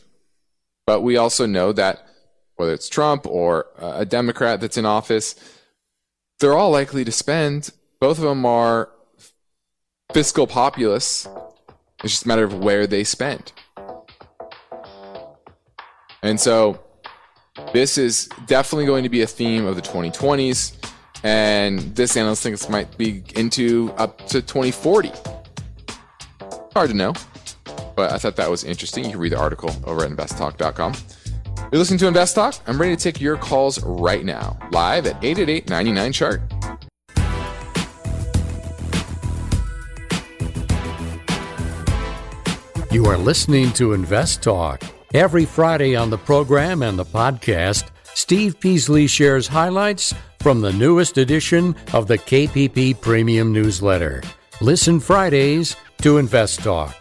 But 0.85 1.01
we 1.01 1.17
also 1.17 1.47
know 1.47 1.71
that 1.73 2.05
whether 2.57 2.73
it's 2.73 2.89
trump 2.89 3.25
or 3.25 3.65
a 3.79 4.05
democrat 4.05 4.61
that's 4.61 4.77
in 4.77 4.85
office 4.85 5.33
they're 6.39 6.57
all 6.57 6.71
likely 6.71 7.03
to 7.03 7.11
spend. 7.11 7.71
Both 7.99 8.17
of 8.17 8.23
them 8.23 8.45
are 8.45 8.89
fiscal 10.13 10.47
populace. 10.47 11.27
It's 12.03 12.13
just 12.13 12.25
a 12.25 12.27
matter 12.27 12.43
of 12.43 12.57
where 12.59 12.87
they 12.87 13.03
spend. 13.03 13.51
And 16.23 16.39
so 16.39 16.79
this 17.73 17.97
is 17.97 18.29
definitely 18.47 18.85
going 18.85 19.03
to 19.03 19.09
be 19.09 19.21
a 19.21 19.27
theme 19.27 19.65
of 19.65 19.75
the 19.75 19.81
2020s. 19.81 20.75
And 21.23 21.79
this 21.95 22.15
analyst 22.15 22.43
thinks 22.43 22.69
might 22.69 22.97
be 22.97 23.23
into 23.35 23.93
up 23.97 24.19
to 24.27 24.41
2040. 24.41 25.11
Hard 26.73 26.91
to 26.91 26.95
know, 26.95 27.13
but 27.95 28.13
I 28.13 28.17
thought 28.17 28.37
that 28.37 28.49
was 28.49 28.63
interesting. 28.63 29.03
You 29.03 29.11
can 29.11 29.19
read 29.19 29.33
the 29.33 29.39
article 29.39 29.75
over 29.85 30.05
at 30.05 30.11
investtalk.com. 30.11 30.93
You're 31.71 31.77
listening 31.77 31.99
to 31.99 32.07
Invest 32.07 32.33
Talk. 32.33 32.55
I'm 32.65 32.81
ready 32.81 32.95
to 32.95 33.01
take 33.01 33.21
your 33.21 33.37
calls 33.37 33.83
right 33.83 34.25
now, 34.25 34.57
live 34.71 35.05
at 35.05 35.23
888 35.23 35.69
99 35.69 36.11
Chart. 36.13 36.41
You 42.91 43.05
are 43.05 43.17
listening 43.19 43.71
to 43.73 43.93
Invest 43.93 44.41
Talk. 44.41 44.81
Every 45.13 45.45
Friday 45.45 45.95
on 45.95 46.09
the 46.09 46.17
program 46.17 46.81
and 46.81 46.97
the 46.97 47.05
podcast, 47.05 47.91
Steve 48.15 48.59
Peasley 48.59 49.05
shares 49.05 49.47
highlights 49.47 50.11
from 50.39 50.61
the 50.61 50.73
newest 50.73 51.19
edition 51.19 51.75
of 51.93 52.07
the 52.07 52.17
KPP 52.17 52.99
Premium 52.99 53.53
Newsletter. 53.53 54.23
Listen 54.59 54.99
Fridays 54.99 55.75
to 56.01 56.17
Invest 56.17 56.61
Talk. 56.61 56.95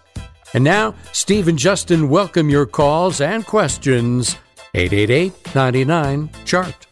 And 0.52 0.62
now, 0.62 0.94
Steve 1.12 1.48
and 1.48 1.58
Justin 1.58 2.10
welcome 2.10 2.50
your 2.50 2.66
calls 2.66 3.22
and 3.22 3.46
questions. 3.46 4.36
888 4.78 5.54
99 5.56 6.30
Chart. 6.44 6.86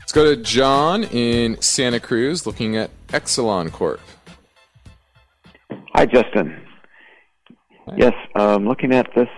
Let's 0.00 0.12
go 0.12 0.34
to 0.34 0.42
John 0.42 1.04
in 1.04 1.60
Santa 1.62 2.00
Cruz 2.00 2.44
looking 2.44 2.76
at 2.76 2.90
Exelon 3.08 3.70
Corp. 3.70 4.00
Hi, 5.94 6.06
Justin. 6.06 6.60
Yes, 7.96 8.14
I'm 8.34 8.62
um, 8.62 8.68
looking 8.68 8.92
at 8.92 9.06
this 9.14 9.28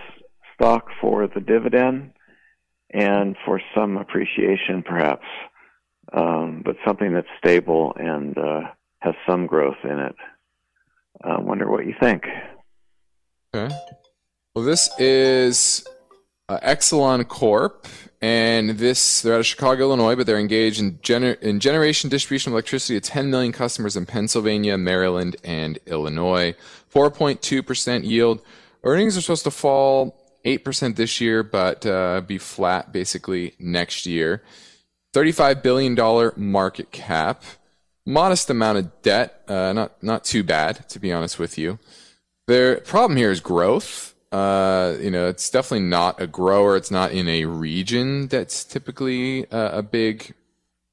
stock 0.55 0.87
for 0.99 1.27
the 1.27 1.39
dividend 1.39 2.13
and 2.91 3.35
for 3.45 3.61
some 3.75 3.97
appreciation, 3.97 4.81
perhaps, 4.83 5.25
um, 6.13 6.63
but 6.65 6.77
something 6.85 7.13
that's 7.13 7.27
stable 7.37 7.93
and 7.97 8.35
uh, 8.39 8.61
has 9.01 9.13
some 9.29 9.45
growth 9.45 9.77
in 9.83 9.99
it. 9.99 10.15
I 11.23 11.35
uh, 11.35 11.41
wonder 11.41 11.69
what 11.69 11.85
you 11.85 11.93
think. 12.01 12.23
Okay. 13.53 13.75
Well, 14.53 14.65
this 14.65 14.89
is 14.99 15.87
uh, 16.49 16.59
Exelon 16.59 17.25
Corp, 17.25 17.87
and 18.21 18.71
this 18.71 19.21
they're 19.21 19.35
out 19.35 19.39
of 19.39 19.45
Chicago, 19.45 19.83
Illinois, 19.83 20.15
but 20.15 20.25
they're 20.25 20.37
engaged 20.37 20.81
in, 20.81 20.97
gener- 20.97 21.39
in 21.39 21.61
generation 21.61 22.09
distribution 22.09 22.51
of 22.51 22.55
electricity 22.55 22.99
to 22.99 23.09
10 23.09 23.31
million 23.31 23.53
customers 23.53 23.95
in 23.95 24.05
Pennsylvania, 24.05 24.77
Maryland, 24.77 25.37
and 25.45 25.79
Illinois. 25.85 26.53
4.2% 26.93 28.03
yield. 28.03 28.41
Earnings 28.83 29.15
are 29.15 29.21
supposed 29.21 29.45
to 29.45 29.51
fall 29.51 30.17
8% 30.43 30.97
this 30.97 31.21
year, 31.21 31.43
but 31.43 31.85
uh, 31.85 32.19
be 32.19 32.37
flat 32.37 32.91
basically 32.91 33.53
next 33.57 34.05
year. 34.05 34.43
$35 35.13 35.63
billion 35.63 36.31
market 36.35 36.91
cap. 36.91 37.43
Modest 38.05 38.49
amount 38.49 38.79
of 38.79 39.01
debt. 39.01 39.43
Uh, 39.47 39.71
not, 39.71 40.03
not 40.03 40.25
too 40.25 40.43
bad, 40.43 40.89
to 40.89 40.99
be 40.99 41.13
honest 41.13 41.39
with 41.39 41.57
you. 41.57 41.79
Their 42.47 42.81
problem 42.81 43.15
here 43.15 43.31
is 43.31 43.39
growth. 43.39 44.10
Uh, 44.31 44.95
you 45.01 45.11
know, 45.11 45.27
it's 45.27 45.49
definitely 45.49 45.87
not 45.87 46.21
a 46.21 46.27
grower. 46.27 46.77
It's 46.77 46.91
not 46.91 47.11
in 47.11 47.27
a 47.27 47.45
region 47.45 48.27
that's 48.27 48.63
typically 48.63 49.43
a, 49.51 49.79
a 49.79 49.83
big 49.83 50.33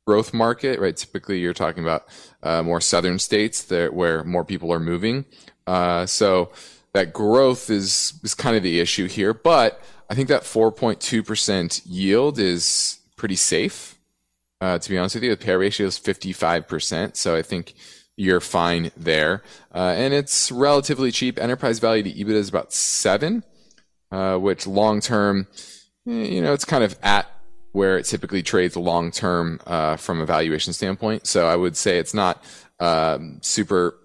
growth 0.07 0.35
market, 0.35 0.80
right? 0.80 0.97
Typically, 0.97 1.38
you're 1.38 1.54
talking 1.54 1.83
about 1.83 2.09
uh, 2.42 2.62
more 2.62 2.80
southern 2.80 3.18
states 3.18 3.62
that 3.64 3.95
where 3.95 4.25
more 4.25 4.45
people 4.45 4.73
are 4.73 4.80
moving. 4.80 5.25
Uh, 5.66 6.07
so 6.07 6.50
that 6.95 7.12
growth 7.12 7.71
is 7.71 8.18
is 8.25 8.35
kind 8.35 8.57
of 8.57 8.62
the 8.62 8.80
issue 8.80 9.07
here. 9.07 9.33
But 9.35 9.80
I 10.11 10.14
think 10.14 10.28
that 10.28 10.42
4.2% 10.42 11.83
yield 11.85 12.38
is 12.38 13.00
pretty 13.16 13.37
safe. 13.37 13.99
Uh, 14.61 14.78
to 14.78 14.90
be 14.90 14.99
honest 14.99 15.14
with 15.14 15.25
you, 15.25 15.30
the 15.30 15.37
pair 15.37 15.59
ratio 15.59 15.87
is 15.87 15.99
55%. 15.99 17.14
So 17.14 17.37
I 17.37 17.42
think 17.42 17.75
you're 18.19 18.41
fine 18.41 18.91
there. 18.97 19.43
Uh, 19.73 19.95
and 19.97 20.13
it's 20.13 20.51
relatively 20.51 21.13
cheap. 21.13 21.39
Enterprise 21.39 21.79
value 21.79 22.03
to 22.03 22.13
EBITDA 22.13 22.35
is 22.35 22.49
about 22.49 22.73
seven, 22.73 23.45
uh, 24.11 24.37
which 24.37 24.67
long 24.67 25.01
term, 25.01 25.47
eh, 26.07 26.11
you 26.11 26.43
know, 26.43 26.53
it's 26.53 26.65
kind 26.65 26.83
of 26.83 26.99
at 27.03 27.31
where 27.73 27.97
it 27.97 28.05
typically 28.05 28.43
trades 28.43 28.77
long 28.77 29.11
term 29.13 29.61
uh, 29.67 29.97
from 29.97 30.21
a 30.21 30.27
valuation 30.27 30.73
standpoint. 30.73 31.27
So 31.27 31.47
I 31.47 31.55
would 31.55 31.77
say 31.77 31.99
it's 31.99 32.15
not 32.15 32.43
um, 32.81 33.39
super 33.41 33.97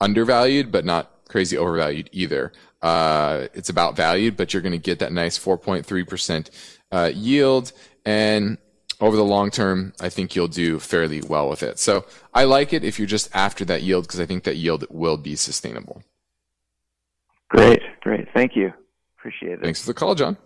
undervalued, 0.00 0.70
but 0.70 0.84
not 0.84 1.10
crazy 1.28 1.56
overvalued 1.56 2.08
either. 2.12 2.52
Uh, 2.82 3.48
it's 3.52 3.68
about 3.68 3.96
valued, 3.96 4.36
but 4.36 4.52
you're 4.52 4.62
going 4.62 4.70
to 4.72 4.78
get 4.78 5.00
that 5.00 5.12
nice 5.12 5.38
4.3% 5.38 6.50
uh, 6.92 7.10
yield. 7.12 7.72
And 8.04 8.58
over 9.00 9.16
the 9.16 9.24
long 9.24 9.50
term, 9.50 9.92
I 10.00 10.08
think 10.08 10.34
you'll 10.34 10.48
do 10.48 10.78
fairly 10.78 11.20
well 11.20 11.48
with 11.48 11.62
it. 11.62 11.78
So 11.78 12.06
I 12.32 12.44
like 12.44 12.72
it 12.72 12.84
if 12.84 12.98
you're 12.98 13.06
just 13.06 13.28
after 13.34 13.64
that 13.66 13.82
yield 13.82 14.04
because 14.04 14.20
I 14.20 14.26
think 14.26 14.44
that 14.44 14.56
yield 14.56 14.86
will 14.90 15.16
be 15.16 15.36
sustainable. 15.36 16.02
Great, 17.48 17.82
great. 18.00 18.26
Thank 18.32 18.56
you. 18.56 18.72
Appreciate 19.18 19.52
it. 19.52 19.62
Thanks 19.62 19.80
for 19.80 19.86
the 19.86 19.94
call, 19.94 20.14
John. 20.14 20.36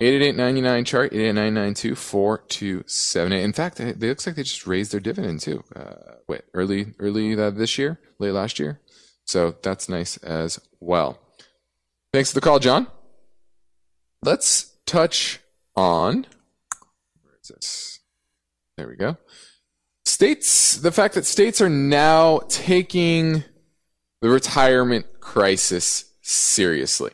888-99 0.00 0.86
chart, 0.86 1.12
888-992-4278. 1.12 3.44
In 3.44 3.52
fact, 3.52 3.78
it 3.78 4.00
looks 4.00 4.26
like 4.26 4.34
they 4.34 4.42
just 4.42 4.66
raised 4.66 4.92
their 4.92 5.00
dividend 5.00 5.40
too. 5.40 5.62
Uh, 5.76 6.14
wait, 6.28 6.42
early, 6.54 6.94
early 6.98 7.38
uh, 7.38 7.50
this 7.50 7.78
year, 7.78 8.00
late 8.18 8.32
last 8.32 8.58
year. 8.58 8.80
So 9.24 9.54
that's 9.62 9.88
nice 9.88 10.16
as 10.18 10.58
well. 10.80 11.20
Thanks 12.12 12.32
for 12.32 12.34
the 12.34 12.40
call, 12.40 12.58
John. 12.58 12.88
Let's 14.22 14.72
touch 14.86 15.38
on 15.76 16.26
There 18.76 18.88
we 18.88 18.96
go. 18.96 19.16
States, 20.04 20.76
the 20.76 20.92
fact 20.92 21.14
that 21.14 21.26
states 21.26 21.60
are 21.60 21.68
now 21.68 22.40
taking 22.48 23.44
the 24.20 24.28
retirement 24.28 25.06
crisis 25.20 26.12
seriously. 26.20 27.12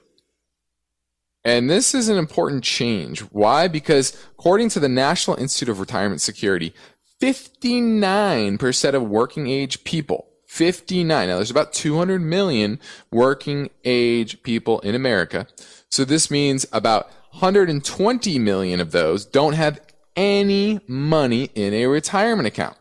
And 1.44 1.70
this 1.70 1.94
is 1.94 2.08
an 2.08 2.18
important 2.18 2.64
change. 2.64 3.20
Why? 3.20 3.68
Because 3.68 4.12
according 4.32 4.68
to 4.70 4.80
the 4.80 4.88
National 4.88 5.38
Institute 5.38 5.70
of 5.70 5.80
Retirement 5.80 6.20
Security, 6.20 6.74
59% 7.20 8.94
of 8.94 9.02
working 9.02 9.48
age 9.48 9.84
people 9.84 10.28
59. 10.48 11.28
Now 11.28 11.36
there's 11.36 11.50
about 11.50 11.72
200 11.72 12.20
million 12.20 12.80
working 13.10 13.70
age 13.84 14.42
people 14.42 14.80
in 14.80 14.94
America. 14.94 15.46
So 15.90 16.04
this 16.04 16.30
means 16.30 16.66
about 16.72 17.10
120 17.32 18.38
million 18.38 18.80
of 18.80 18.90
those 18.90 19.26
don't 19.26 19.52
have 19.52 19.80
any 20.18 20.80
money 20.88 21.48
in 21.54 21.72
a 21.72 21.86
retirement 21.86 22.48
account 22.48 22.76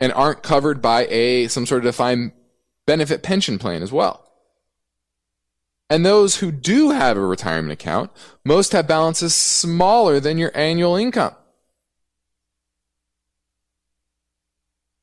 and 0.00 0.10
aren't 0.14 0.42
covered 0.42 0.80
by 0.80 1.06
a 1.10 1.48
some 1.48 1.66
sort 1.66 1.80
of 1.80 1.84
defined 1.84 2.32
benefit 2.86 3.22
pension 3.22 3.58
plan 3.58 3.82
as 3.82 3.92
well. 3.92 4.26
And 5.90 6.06
those 6.06 6.36
who 6.36 6.50
do 6.50 6.92
have 6.92 7.18
a 7.18 7.20
retirement 7.20 7.72
account, 7.72 8.10
most 8.42 8.72
have 8.72 8.88
balances 8.88 9.34
smaller 9.34 10.18
than 10.18 10.38
your 10.38 10.50
annual 10.54 10.96
income. 10.96 11.34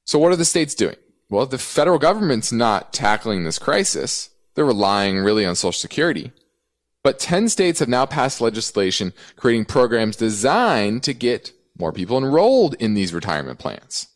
So 0.06 0.18
what 0.18 0.32
are 0.32 0.38
the 0.38 0.44
states 0.44 0.74
doing? 0.74 0.96
Well, 1.30 1.46
the 1.46 1.60
federal 1.60 2.00
government's 2.00 2.52
not 2.52 2.92
tackling 2.92 3.44
this 3.44 3.60
crisis. 3.60 4.32
They're 4.56 4.66
relying 4.66 5.20
really 5.20 5.46
on 5.46 5.56
Social 5.56 5.72
Security. 5.72 6.32
But 7.04 7.20
10 7.20 7.50
states 7.50 7.80
have 7.80 7.88
now 7.88 8.06
passed 8.06 8.42
legislation 8.42 9.14
creating 9.36 9.66
programs 9.66 10.16
designed 10.16 11.04
to 11.04 11.14
get 11.14 11.54
more 11.78 11.94
people 11.94 12.18
enrolled 12.18 12.76
in 12.76 12.94
these 12.94 13.14
retirement 13.14 13.58
plans. 13.60 14.08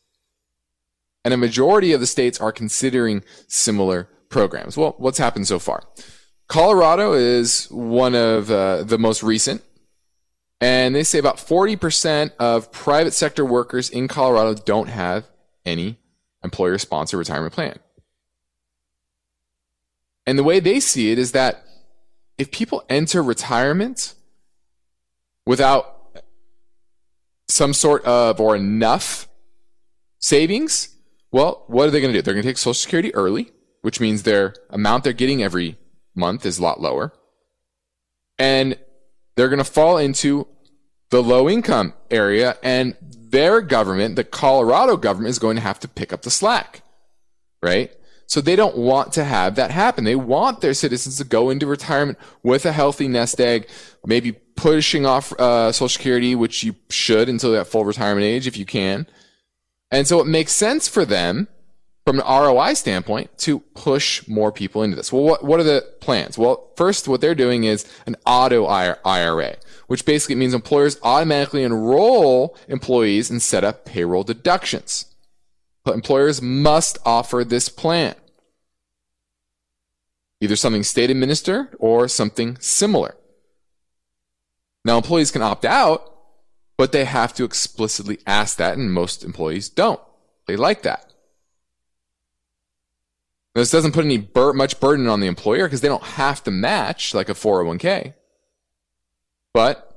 And 1.24 1.34
a 1.34 1.38
majority 1.38 1.93
of 1.93 2.02
the 2.02 2.08
states 2.08 2.41
are 2.41 2.52
considering 2.52 3.24
similar 3.48 4.10
programs. 4.28 4.76
Well, 4.76 4.96
what's 4.98 5.17
happened 5.17 5.48
so 5.48 5.60
far? 5.60 5.84
Colorado 6.48 7.13
is 7.13 7.67
one 7.72 8.15
of 8.15 8.52
uh, 8.52 8.84
the 8.84 8.98
most 8.98 9.24
recent. 9.24 9.63
And 10.60 10.96
they 10.96 11.04
say 11.04 11.19
about 11.19 11.38
40% 11.38 12.32
of 12.39 12.72
private 12.72 13.13
sector 13.13 13.43
workers 13.43 13.89
in 13.89 14.08
Colorado 14.08 14.54
don't 14.54 14.89
have 14.89 15.28
any 15.65 16.00
employer 16.43 16.78
sponsored 16.78 17.17
retirement 17.17 17.54
plan. 17.54 17.80
And 20.26 20.38
the 20.38 20.43
way 20.43 20.60
they 20.60 20.80
see 20.80 21.12
it 21.12 21.19
is 21.19 21.34
that 21.34 21.65
if 22.38 22.52
people 22.52 22.84
enter 22.89 23.22
retirement 23.22 24.15
without 25.46 26.19
some 27.48 27.74
sort 27.74 28.04
of 28.06 28.39
or 28.39 28.56
enough 28.56 29.28
savings, 30.19 30.89
well, 31.32 31.63
what 31.67 31.88
are 31.88 31.91
they 31.91 32.00
going 32.00 32.13
to 32.13 32.17
do? 32.17 32.22
They're 32.22 32.34
going 32.34 32.43
to 32.43 32.50
take 32.50 32.58
Social 32.58 32.74
Security 32.74 33.13
early, 33.13 33.52
which 33.82 34.00
means 34.00 34.24
their 34.24 34.56
amount 34.69 35.04
they're 35.04 35.13
getting 35.13 35.43
every 35.43 35.78
month 36.15 36.46
is 36.46 36.60
a 36.60 36.63
lot 36.63 36.82
lower. 36.82 37.13
And 38.39 38.78
they're 39.36 39.50
going 39.50 39.60
to 39.60 39.63
fall 39.63 39.98
into 39.98 40.48
the 41.10 41.22
low 41.22 41.50
income 41.50 41.93
area 42.10 42.58
and 42.63 42.96
their 43.02 43.62
government, 43.62 44.15
the 44.15 44.24
Colorado 44.24 44.96
government, 44.98 45.30
is 45.30 45.39
going 45.39 45.56
to 45.56 45.62
have 45.62 45.80
to 45.80 45.88
pick 45.88 46.13
up 46.13 46.22
the 46.22 46.30
slack, 46.30 46.82
right? 47.62 47.91
So 48.27 48.41
they 48.41 48.55
don't 48.55 48.77
want 48.77 49.13
to 49.13 49.23
have 49.23 49.55
that 49.55 49.71
happen. 49.71 50.03
They 50.03 50.15
want 50.15 50.62
their 50.62 50.73
citizens 50.73 51.17
to 51.17 51.23
go 51.23 51.49
into 51.49 51.67
retirement 51.67 52.17
with 52.41 52.65
a 52.65 52.71
healthy 52.71 53.07
nest 53.07 53.39
egg, 53.39 53.67
maybe 54.05 54.33
pushing 54.55 55.05
off 55.05 55.33
uh, 55.33 55.71
Social 55.71 55.89
Security, 55.89 56.36
which 56.36 56.63
you 56.63 56.75
should 56.89 57.29
until 57.29 57.51
that 57.51 57.67
full 57.67 57.86
retirement 57.86 58.25
age 58.25 58.47
if 58.47 58.57
you 58.57 58.65
can. 58.65 59.07
And 59.91 60.07
so 60.07 60.19
it 60.19 60.25
makes 60.25 60.51
sense 60.51 60.88
for 60.88 61.05
them 61.05 61.47
from 62.05 62.19
an 62.19 62.25
ROI 62.25 62.73
standpoint 62.73 63.38
to 63.39 63.59
push 63.59 64.27
more 64.27 64.51
people 64.51 64.83
into 64.83 64.95
this. 64.95 65.13
Well, 65.13 65.23
what, 65.23 65.43
what 65.43 65.59
are 65.59 65.63
the 65.63 65.86
plans? 66.01 66.38
Well, 66.38 66.71
first, 66.75 67.07
what 67.07 67.21
they're 67.21 67.36
doing 67.36 67.63
is 67.63 67.86
an 68.05 68.15
auto 68.25 68.65
IRA 68.65 69.57
which 69.88 70.05
basically 70.05 70.33
means 70.33 70.53
employers 70.53 70.97
automatically 71.03 71.63
enroll 71.63 72.57
employees 72.67 73.29
and 73.29 73.41
set 73.41 73.63
up 73.63 73.86
payroll 73.86 74.23
deductions. 74.23 75.05
Employers 75.86 76.41
must 76.41 76.98
offer 77.06 77.43
this 77.43 77.69
plan. 77.69 78.15
Either 80.39 80.56
something 80.56 80.84
state 80.84 81.10
administered 81.10 81.76
or 81.80 82.08
something 82.08 82.58
similar. 82.60 83.15
Now, 84.86 84.98
employees 84.98 85.32
can 85.32 85.41
opt 85.41 85.65
out, 85.65 86.13
but 86.78 86.91
they 86.91 87.06
have 87.06 87.34
to 87.36 87.43
explicitly 87.43 88.19
ask 88.26 88.58
that, 88.58 88.78
and 88.78 88.91
most 88.91 89.24
employees 89.24 89.69
don't. 89.69 90.02
They 90.48 90.56
like 90.56 90.82
that. 90.84 91.13
This 93.56 93.72
doesn't 93.72 93.93
put 93.93 94.06
any 94.06 94.17
bur- 94.17 94.54
much 94.54 94.80
burden 94.80 95.08
on 95.08 95.19
the 95.19 95.28
employer 95.28 95.65
because 95.65 95.82
they 95.82 95.88
don't 95.88 96.04
have 96.04 96.43
to 96.43 96.52
match 96.52 97.13
like 97.13 97.30
a 97.30 97.34
401k. 97.34 98.13
But 99.54 99.96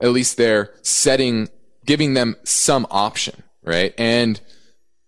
at 0.00 0.12
least 0.12 0.36
they're 0.36 0.72
setting, 0.82 1.48
giving 1.84 2.14
them 2.14 2.36
some 2.44 2.86
option, 2.90 3.42
right? 3.62 3.92
And 3.98 4.40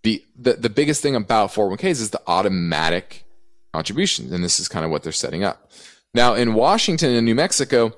the, 0.04 0.24
the, 0.36 0.52
the 0.52 0.70
biggest 0.70 1.02
thing 1.02 1.16
about 1.16 1.50
401ks 1.50 1.90
is 1.90 2.10
the 2.10 2.22
automatic 2.26 3.24
contributions. 3.72 4.30
And 4.30 4.44
this 4.44 4.60
is 4.60 4.68
kind 4.68 4.84
of 4.84 4.90
what 4.90 5.02
they're 5.02 5.12
setting 5.12 5.42
up. 5.42 5.70
Now 6.14 6.34
in 6.34 6.54
Washington 6.54 7.10
and 7.10 7.26
New 7.26 7.34
Mexico, 7.34 7.96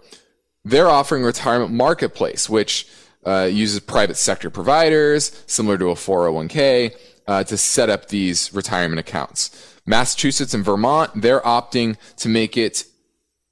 they're 0.65 0.89
offering 0.89 1.23
retirement 1.23 1.73
marketplace, 1.73 2.49
which 2.49 2.89
uh, 3.27 3.49
uses 3.53 3.81
private 3.81 4.17
sector 4.17 4.49
providers 4.49 5.45
similar 5.47 5.77
to 5.79 5.91
a 5.91 5.95
401k 5.95 6.97
uh, 7.27 7.45
to 7.45 7.57
set 7.57 7.91
up 7.91 8.09
these 8.09 8.55
retirement 8.55 9.01
accounts. 9.01 9.75
Massachusetts 9.85 10.55
and 10.55 10.65
Vermont, 10.65 11.11
they're 11.15 11.41
opting 11.41 11.97
to 12.17 12.29
make 12.29 12.57
it 12.57 12.85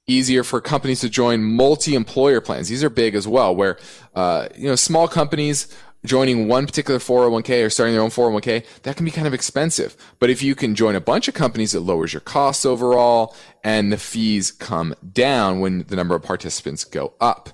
easier 0.07 0.43
for 0.43 0.61
companies 0.61 1.01
to 1.01 1.09
join 1.09 1.43
multi-employer 1.43 2.41
plans. 2.41 2.69
These 2.69 2.83
are 2.83 2.89
big 2.89 3.15
as 3.15 3.27
well, 3.27 3.55
where 3.55 3.77
uh, 4.13 4.47
you 4.55 4.67
know 4.67 4.75
small 4.75 5.07
companies 5.07 5.67
joining 6.05 6.47
one 6.47 6.65
particular 6.65 6.99
401k 6.99 7.65
or 7.65 7.69
starting 7.69 7.93
their 7.93 8.03
own 8.03 8.09
401k, 8.09 8.65
that 8.83 8.95
can 8.95 9.05
be 9.05 9.11
kind 9.11 9.27
of 9.27 9.33
expensive. 9.33 9.95
But 10.19 10.29
if 10.29 10.41
you 10.41 10.55
can 10.55 10.75
join 10.75 10.95
a 10.95 11.01
bunch 11.01 11.27
of 11.27 11.33
companies, 11.33 11.73
it 11.73 11.81
lowers 11.81 12.13
your 12.13 12.21
costs 12.21 12.65
overall 12.65 13.35
and 13.63 13.91
the 13.91 13.97
fees 13.97 14.51
come 14.51 14.95
down 15.11 15.59
when 15.59 15.83
the 15.87 15.95
number 15.95 16.15
of 16.15 16.23
participants 16.23 16.83
go 16.83 17.13
up. 17.19 17.49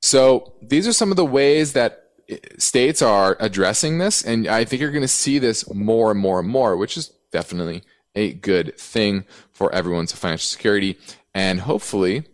So 0.00 0.54
these 0.60 0.88
are 0.88 0.92
some 0.92 1.10
of 1.10 1.16
the 1.16 1.24
ways 1.24 1.72
that 1.74 2.10
eh, 2.28 2.38
states 2.58 3.02
are 3.02 3.36
addressing 3.38 3.98
this, 3.98 4.22
and 4.22 4.48
I 4.48 4.64
think 4.64 4.80
you're 4.80 4.90
going 4.90 5.02
to 5.02 5.08
see 5.08 5.38
this 5.38 5.72
more 5.72 6.10
and 6.10 6.18
more 6.18 6.40
and 6.40 6.48
more, 6.48 6.76
which 6.76 6.96
is 6.96 7.12
definitely 7.30 7.82
a 8.14 8.32
good 8.32 8.76
thing 8.76 9.24
for 9.52 9.72
everyone's 9.72 10.12
financial 10.12 10.48
security. 10.48 10.98
And 11.34 11.60
hopefully, 11.60 12.24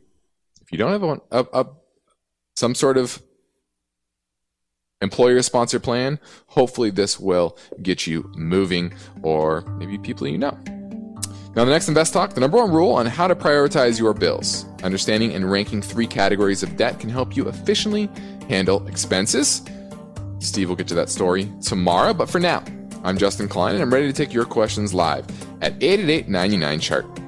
if 0.63 0.73
you 0.73 0.79
don't 0.79 0.93
have 0.93 1.03
a, 1.03 1.21
a, 1.31 1.61
a 1.61 1.67
some 2.57 2.75
sort 2.75 2.97
of 2.97 3.23
employer 5.01 5.41
sponsored 5.43 5.83
plan, 5.83 6.19
hopefully 6.47 6.91
this 6.91 7.19
will 7.19 7.57
get 7.83 8.07
you 8.07 8.31
moving, 8.35 8.93
or 9.23 9.63
maybe 9.79 9.99
people 9.99 10.27
you 10.27 10.39
know. 10.39 10.57
Now, 11.55 11.65
the 11.65 11.73
next 11.73 11.89
Invest 11.89 12.13
Talk, 12.13 12.35
the 12.35 12.41
number 12.41 12.59
one 12.59 12.71
rule 12.71 12.93
on 12.93 13.07
how 13.07 13.27
to 13.27 13.35
prioritize 13.35 13.99
your 13.99 14.15
bills. 14.15 14.65
Understanding 14.83 15.35
and 15.35 15.51
ranking 15.51 15.83
three 15.83 16.07
categories 16.07 16.63
of 16.63 16.77
debt 16.77 17.01
can 17.01 17.11
help 17.11 17.37
you 17.37 17.49
efficiently 17.49 18.09
handle 18.49 18.87
expenses. 18.87 19.63
Steve 20.39 20.69
will 20.69 20.77
get 20.77 20.87
to 20.89 20.95
that 20.95 21.09
story 21.09 21.51
tomorrow, 21.61 22.15
but 22.15 22.29
for 22.29 22.39
now, 22.39 22.63
I'm 23.03 23.19
Justin 23.19 23.49
Klein 23.49 23.75
and 23.75 23.83
I'm 23.83 23.93
ready 23.93 24.07
to 24.07 24.13
take 24.13 24.33
your 24.33 24.45
questions 24.45 24.95
live 24.95 25.27
at 25.63 25.73
888 25.83 26.29
99 26.29 26.81
chart. 26.81 27.28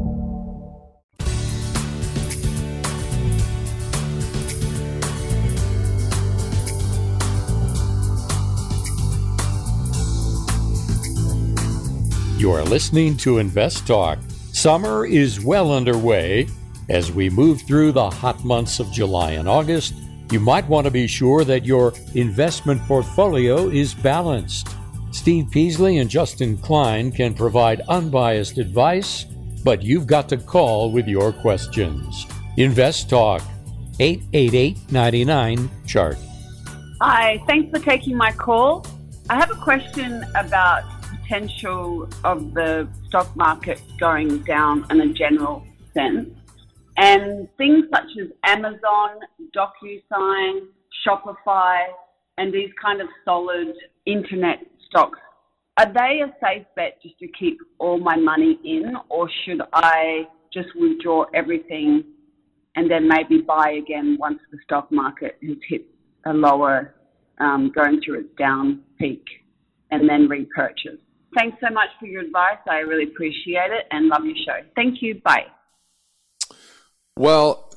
You 12.41 12.53
are 12.53 12.63
listening 12.63 13.17
to 13.17 13.37
Invest 13.37 13.85
Talk. 13.85 14.17
Summer 14.51 15.05
is 15.05 15.45
well 15.45 15.71
underway. 15.71 16.47
As 16.89 17.11
we 17.11 17.29
move 17.29 17.61
through 17.61 17.91
the 17.91 18.09
hot 18.09 18.43
months 18.43 18.79
of 18.79 18.91
July 18.91 19.33
and 19.33 19.47
August, 19.47 19.93
you 20.31 20.39
might 20.39 20.67
want 20.67 20.85
to 20.85 20.91
be 20.91 21.05
sure 21.05 21.43
that 21.43 21.65
your 21.65 21.93
investment 22.15 22.81
portfolio 22.87 23.69
is 23.69 23.93
balanced. 23.93 24.69
Steve 25.11 25.51
Peasley 25.51 25.99
and 25.99 26.09
Justin 26.09 26.57
Klein 26.57 27.11
can 27.11 27.35
provide 27.35 27.81
unbiased 27.81 28.57
advice, 28.57 29.25
but 29.63 29.83
you've 29.83 30.07
got 30.07 30.27
to 30.29 30.37
call 30.37 30.91
with 30.91 31.07
your 31.07 31.31
questions. 31.31 32.25
Invest 32.57 33.07
Talk, 33.07 33.43
888 33.99 34.91
99 34.91 35.69
Chart. 35.85 36.17
Hi, 37.01 37.39
thanks 37.45 37.69
for 37.69 37.85
taking 37.85 38.17
my 38.17 38.31
call. 38.31 38.83
I 39.29 39.35
have 39.35 39.51
a 39.51 39.61
question 39.61 40.25
about 40.33 41.00
potential 41.31 42.09
of 42.25 42.53
the 42.53 42.85
stock 43.07 43.33
market 43.37 43.81
going 44.01 44.39
down 44.39 44.85
in 44.89 44.99
a 44.99 45.13
general 45.13 45.65
sense. 45.93 46.29
And 46.97 47.47
things 47.57 47.85
such 47.89 48.09
as 48.21 48.27
Amazon, 48.43 49.19
DocuSign, 49.55 50.67
Shopify, 51.07 51.85
and 52.37 52.53
these 52.53 52.69
kind 52.81 52.99
of 52.99 53.07
solid 53.23 53.73
internet 54.05 54.57
stocks, 54.89 55.19
are 55.77 55.91
they 55.93 56.21
a 56.21 56.33
safe 56.43 56.65
bet 56.75 57.01
just 57.01 57.17
to 57.19 57.27
keep 57.29 57.59
all 57.79 57.97
my 57.97 58.17
money 58.17 58.59
in, 58.65 58.93
or 59.07 59.29
should 59.45 59.61
I 59.71 60.27
just 60.53 60.67
withdraw 60.75 61.25
everything 61.33 62.03
and 62.75 62.91
then 62.91 63.07
maybe 63.07 63.41
buy 63.41 63.77
again 63.81 64.17
once 64.19 64.39
the 64.51 64.57
stock 64.65 64.91
market 64.91 65.37
has 65.41 65.57
hit 65.67 65.85
a 66.25 66.33
lower, 66.33 66.95
um, 67.39 67.71
going 67.73 68.01
through 68.03 68.19
its 68.19 68.35
down 68.37 68.81
peak, 68.99 69.23
and 69.91 70.09
then 70.09 70.27
repurchase? 70.27 70.99
Thanks 71.35 71.57
so 71.65 71.73
much 71.73 71.89
for 71.99 72.07
your 72.07 72.23
advice. 72.23 72.57
I 72.69 72.79
really 72.79 73.05
appreciate 73.05 73.71
it 73.71 73.87
and 73.91 74.07
love 74.07 74.25
your 74.25 74.35
show. 74.35 74.65
Thank 74.75 75.01
you. 75.01 75.21
Bye. 75.23 75.45
Well, 77.17 77.73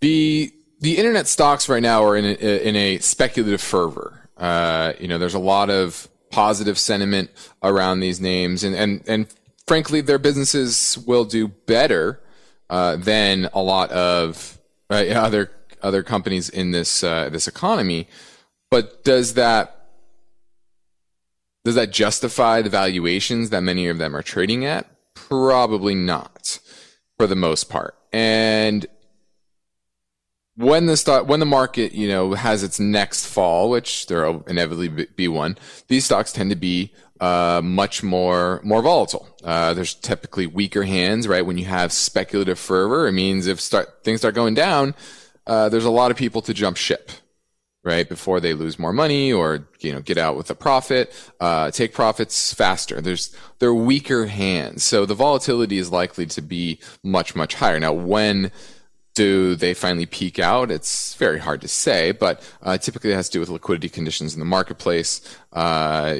the 0.00 0.52
the 0.80 0.98
internet 0.98 1.26
stocks 1.26 1.68
right 1.68 1.82
now 1.82 2.04
are 2.04 2.16
in 2.16 2.24
a, 2.24 2.68
in 2.68 2.76
a 2.76 2.98
speculative 2.98 3.60
fervor. 3.60 4.28
Uh, 4.36 4.92
you 5.00 5.08
know, 5.08 5.18
there's 5.18 5.34
a 5.34 5.38
lot 5.38 5.70
of 5.70 6.08
positive 6.30 6.78
sentiment 6.78 7.30
around 7.62 8.00
these 8.00 8.20
names, 8.20 8.64
and 8.64 8.74
and 8.74 9.02
and 9.06 9.26
frankly, 9.66 10.00
their 10.00 10.18
businesses 10.18 10.98
will 11.06 11.24
do 11.24 11.48
better 11.48 12.20
uh, 12.68 12.96
than 12.96 13.48
a 13.52 13.62
lot 13.62 13.90
of 13.90 14.58
uh, 14.90 14.94
other 14.94 15.50
other 15.82 16.02
companies 16.02 16.48
in 16.48 16.72
this 16.72 17.04
uh, 17.04 17.28
this 17.30 17.48
economy. 17.48 18.08
But 18.70 19.04
does 19.04 19.34
that 19.34 19.75
does 21.66 21.74
that 21.74 21.90
justify 21.90 22.62
the 22.62 22.70
valuations 22.70 23.50
that 23.50 23.60
many 23.60 23.88
of 23.88 23.98
them 23.98 24.14
are 24.14 24.22
trading 24.22 24.64
at? 24.64 24.86
Probably 25.14 25.96
not, 25.96 26.60
for 27.18 27.26
the 27.26 27.34
most 27.34 27.68
part. 27.68 27.96
And 28.12 28.86
when 30.54 30.86
the 30.86 30.96
stock, 30.96 31.26
when 31.26 31.40
the 31.40 31.44
market, 31.46 31.90
you 31.90 32.06
know, 32.06 32.34
has 32.34 32.62
its 32.62 32.78
next 32.78 33.26
fall, 33.26 33.68
which 33.68 34.06
there 34.06 34.30
will 34.30 34.44
inevitably 34.46 35.06
be 35.16 35.26
one, 35.26 35.58
these 35.88 36.04
stocks 36.04 36.30
tend 36.30 36.50
to 36.50 36.56
be 36.56 36.92
uh, 37.18 37.60
much 37.64 38.00
more 38.00 38.60
more 38.62 38.80
volatile. 38.80 39.28
Uh, 39.42 39.74
there's 39.74 39.94
typically 39.94 40.46
weaker 40.46 40.84
hands, 40.84 41.26
right? 41.26 41.44
When 41.44 41.58
you 41.58 41.64
have 41.64 41.90
speculative 41.90 42.60
fervor, 42.60 43.08
it 43.08 43.12
means 43.12 43.48
if 43.48 43.60
start 43.60 44.04
things 44.04 44.20
start 44.20 44.36
going 44.36 44.54
down, 44.54 44.94
uh, 45.48 45.68
there's 45.68 45.84
a 45.84 45.90
lot 45.90 46.12
of 46.12 46.16
people 46.16 46.42
to 46.42 46.54
jump 46.54 46.76
ship, 46.76 47.10
right? 47.86 48.08
Before 48.08 48.40
they 48.40 48.52
lose 48.52 48.80
more 48.80 48.92
money 48.92 49.32
or, 49.32 49.68
you 49.78 49.92
know, 49.92 50.00
get 50.00 50.18
out 50.18 50.36
with 50.36 50.50
a 50.50 50.56
profit, 50.56 51.14
uh, 51.38 51.70
take 51.70 51.94
profits 51.94 52.52
faster. 52.52 53.00
There's, 53.00 53.34
they're 53.60 53.72
weaker 53.72 54.26
hands. 54.26 54.82
So 54.82 55.06
the 55.06 55.14
volatility 55.14 55.78
is 55.78 55.92
likely 55.92 56.26
to 56.26 56.42
be 56.42 56.80
much, 57.04 57.36
much 57.36 57.54
higher. 57.54 57.78
Now, 57.78 57.92
when 57.92 58.50
do 59.14 59.54
they 59.54 59.72
finally 59.72 60.04
peak 60.04 60.40
out? 60.40 60.72
It's 60.72 61.14
very 61.14 61.38
hard 61.38 61.60
to 61.60 61.68
say, 61.68 62.10
but 62.10 62.42
uh, 62.60 62.76
typically 62.76 63.12
it 63.12 63.14
has 63.14 63.28
to 63.28 63.34
do 63.34 63.40
with 63.40 63.48
liquidity 63.50 63.88
conditions 63.88 64.34
in 64.34 64.40
the 64.40 64.44
marketplace. 64.44 65.20
Uh, 65.52 66.16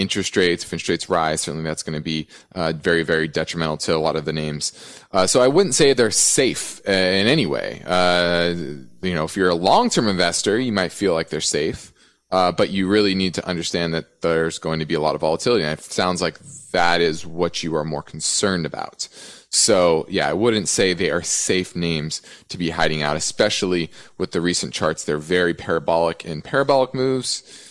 interest 0.00 0.36
rates, 0.36 0.64
if 0.64 0.72
interest 0.72 0.88
rates 0.88 1.08
rise, 1.10 1.42
certainly 1.42 1.64
that's 1.64 1.82
going 1.82 1.98
to 1.98 2.02
be 2.02 2.26
uh, 2.54 2.72
very, 2.72 3.02
very 3.02 3.28
detrimental 3.28 3.76
to 3.76 3.94
a 3.94 3.98
lot 3.98 4.16
of 4.16 4.24
the 4.24 4.32
names. 4.32 4.72
Uh, 5.12 5.26
so 5.26 5.40
I 5.40 5.48
wouldn't 5.48 5.74
say 5.74 5.92
they're 5.92 6.10
safe 6.10 6.80
uh, 6.88 6.92
in 6.92 7.26
any 7.26 7.46
way. 7.46 7.82
Uh, 7.84 8.54
you 9.02 9.14
know, 9.14 9.24
if 9.24 9.36
you're 9.36 9.50
a 9.50 9.54
long-term 9.54 10.08
investor, 10.08 10.58
you 10.58 10.72
might 10.72 10.92
feel 10.92 11.12
like 11.12 11.28
they're 11.28 11.40
safe, 11.40 11.92
uh, 12.30 12.50
but 12.50 12.70
you 12.70 12.88
really 12.88 13.14
need 13.14 13.34
to 13.34 13.46
understand 13.46 13.92
that 13.94 14.22
there's 14.22 14.58
going 14.58 14.78
to 14.78 14.86
be 14.86 14.94
a 14.94 15.00
lot 15.00 15.14
of 15.14 15.20
volatility. 15.20 15.64
And 15.64 15.78
it 15.78 15.84
sounds 15.84 16.22
like 16.22 16.38
that 16.72 17.00
is 17.00 17.26
what 17.26 17.62
you 17.62 17.76
are 17.76 17.84
more 17.84 18.02
concerned 18.02 18.64
about. 18.64 19.08
So 19.50 20.06
yeah, 20.08 20.28
I 20.28 20.32
wouldn't 20.32 20.68
say 20.68 20.94
they 20.94 21.10
are 21.10 21.22
safe 21.22 21.74
names 21.74 22.22
to 22.48 22.56
be 22.56 22.70
hiding 22.70 23.02
out, 23.02 23.16
especially 23.16 23.90
with 24.16 24.30
the 24.30 24.40
recent 24.40 24.72
charts. 24.72 25.04
They're 25.04 25.18
very 25.18 25.54
parabolic 25.54 26.24
and 26.24 26.42
parabolic 26.42 26.94
moves 26.94 27.69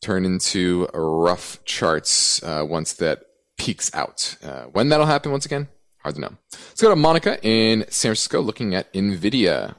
turn 0.00 0.24
into 0.24 0.88
rough 0.94 1.64
charts 1.64 2.42
uh, 2.42 2.64
once 2.68 2.92
that 2.94 3.24
peaks 3.56 3.92
out. 3.94 4.36
Uh, 4.42 4.64
when 4.64 4.88
that'll 4.88 5.06
happen, 5.06 5.32
once 5.32 5.46
again, 5.46 5.68
hard 6.02 6.14
to 6.14 6.20
know. 6.20 6.36
Let's 6.52 6.80
go 6.80 6.90
to 6.90 6.96
Monica 6.96 7.38
in 7.42 7.84
San 7.88 8.10
Francisco 8.10 8.40
looking 8.40 8.74
at 8.74 8.92
NVIDIA. 8.92 9.74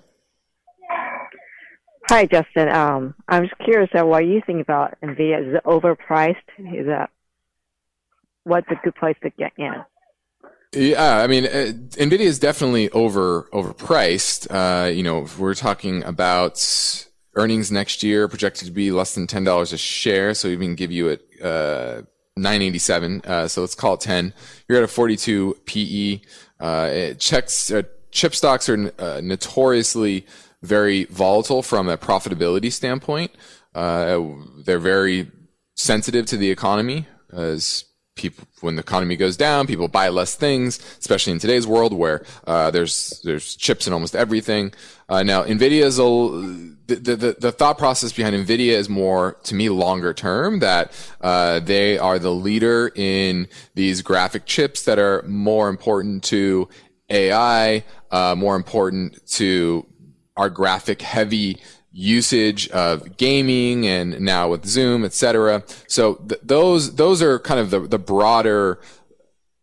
Hi, 2.10 2.26
Justin. 2.26 2.70
Um, 2.70 3.16
I 3.28 3.40
was 3.40 3.50
curious 3.64 3.90
uh, 3.98 4.06
what 4.06 4.26
you 4.26 4.42
think 4.46 4.62
about 4.62 4.98
NVIDIA. 5.02 5.48
Is 5.48 5.56
it 5.56 5.64
overpriced? 5.64 6.36
Is 6.58 6.88
that 6.88 7.12
what's 8.44 8.68
a 8.72 8.76
good 8.84 8.96
place 8.96 9.16
to 9.22 9.30
get 9.30 9.54
in? 9.58 9.74
Yeah, 10.72 11.18
I 11.18 11.28
mean, 11.28 11.46
uh, 11.46 11.72
Nvidia 11.98 12.22
is 12.22 12.38
definitely 12.38 12.90
over 12.92 13.44
overpriced. 13.54 14.48
Uh, 14.50 14.88
you 14.90 15.02
know, 15.02 15.26
we're 15.38 15.56
talking 15.56 16.04
about 16.04 16.58
earnings 17.40 17.72
next 17.72 18.04
year 18.04 18.28
projected 18.28 18.68
to 18.68 18.72
be 18.72 18.92
less 18.92 19.16
than 19.16 19.26
ten 19.26 19.44
dollars 19.44 19.72
a 19.74 19.78
share, 19.78 20.34
so 20.34 20.48
even 20.50 20.76
give 20.76 20.92
you 20.92 21.10
at 21.10 21.22
uh, 21.44 22.02
nine 22.36 22.62
eighty 22.62 22.80
seven. 22.80 23.22
Uh, 23.26 23.48
so 23.48 23.62
let's 23.62 23.76
call 23.76 23.94
it 23.94 24.02
ten. 24.02 24.34
You're 24.68 24.80
at 24.80 24.84
a 24.84 24.88
forty 24.88 25.16
two 25.16 25.58
PE. 25.66 26.22
Uh, 26.60 26.90
it 26.92 27.20
checks 27.20 27.72
uh, 27.72 27.84
chip 28.12 28.36
stocks 28.36 28.68
are 28.70 28.92
uh, 29.00 29.22
notoriously 29.24 30.26
very 30.62 31.06
volatile 31.06 31.64
from 31.64 31.88
a 31.88 31.98
profitability 31.98 32.72
standpoint. 32.72 33.32
Uh, 33.74 34.20
they're 34.66 34.80
very 34.80 35.32
sensitive 35.76 36.26
to 36.26 36.36
the 36.36 36.52
economy 36.52 37.08
as 37.32 37.86
people 38.16 38.46
when 38.62 38.76
the 38.76 38.82
economy 38.82 39.16
goes 39.16 39.38
down, 39.38 39.66
people 39.66 39.88
buy 39.88 40.10
less 40.10 40.36
things, 40.36 40.80
especially 41.00 41.32
in 41.32 41.40
today's 41.40 41.66
world 41.66 41.94
where 41.94 42.26
uh, 42.46 42.70
there's 42.72 43.22
there's 43.24 43.56
chips 43.56 43.88
in 43.88 43.94
almost 43.94 44.16
everything. 44.16 44.74
Uh, 45.08 45.24
now, 45.24 45.44
Nvidia 45.44 45.84
is 45.84 45.98
a 46.00 46.69
the, 46.96 47.16
the, 47.16 47.36
the 47.40 47.52
thought 47.52 47.78
process 47.78 48.12
behind 48.12 48.36
Nvidia 48.36 48.74
is 48.74 48.90
more 48.90 49.38
to 49.44 49.56
me 49.56 49.70
longer 49.70 50.14
term 50.14 50.60
that 50.60 50.92
uh, 51.22 51.60
they 51.60 51.98
are 51.98 52.20
the 52.20 52.32
leader 52.32 52.92
in 52.96 53.48
these 53.76 54.02
graphic 54.02 54.46
chips 54.46 54.84
that 54.84 55.00
are 55.00 55.24
more 55.24 55.70
important 55.70 56.24
to 56.26 56.70
AI, 57.10 57.84
uh, 58.12 58.36
more 58.36 58.56
important 58.56 59.26
to 59.28 59.86
our 60.38 60.50
graphic 60.50 61.02
heavy 61.02 61.58
usage 61.92 62.70
of 62.70 63.18
gaming 63.18 63.88
and 63.88 64.20
now 64.22 64.50
with 64.50 64.66
Zoom, 64.66 65.04
etc. 65.04 65.64
So 65.88 66.16
th- 66.16 66.42
those 66.44 66.96
those 66.96 67.22
are 67.22 67.40
kind 67.40 67.60
of 67.60 67.72
the 67.72 67.80
the 67.80 68.00
broader 68.00 68.80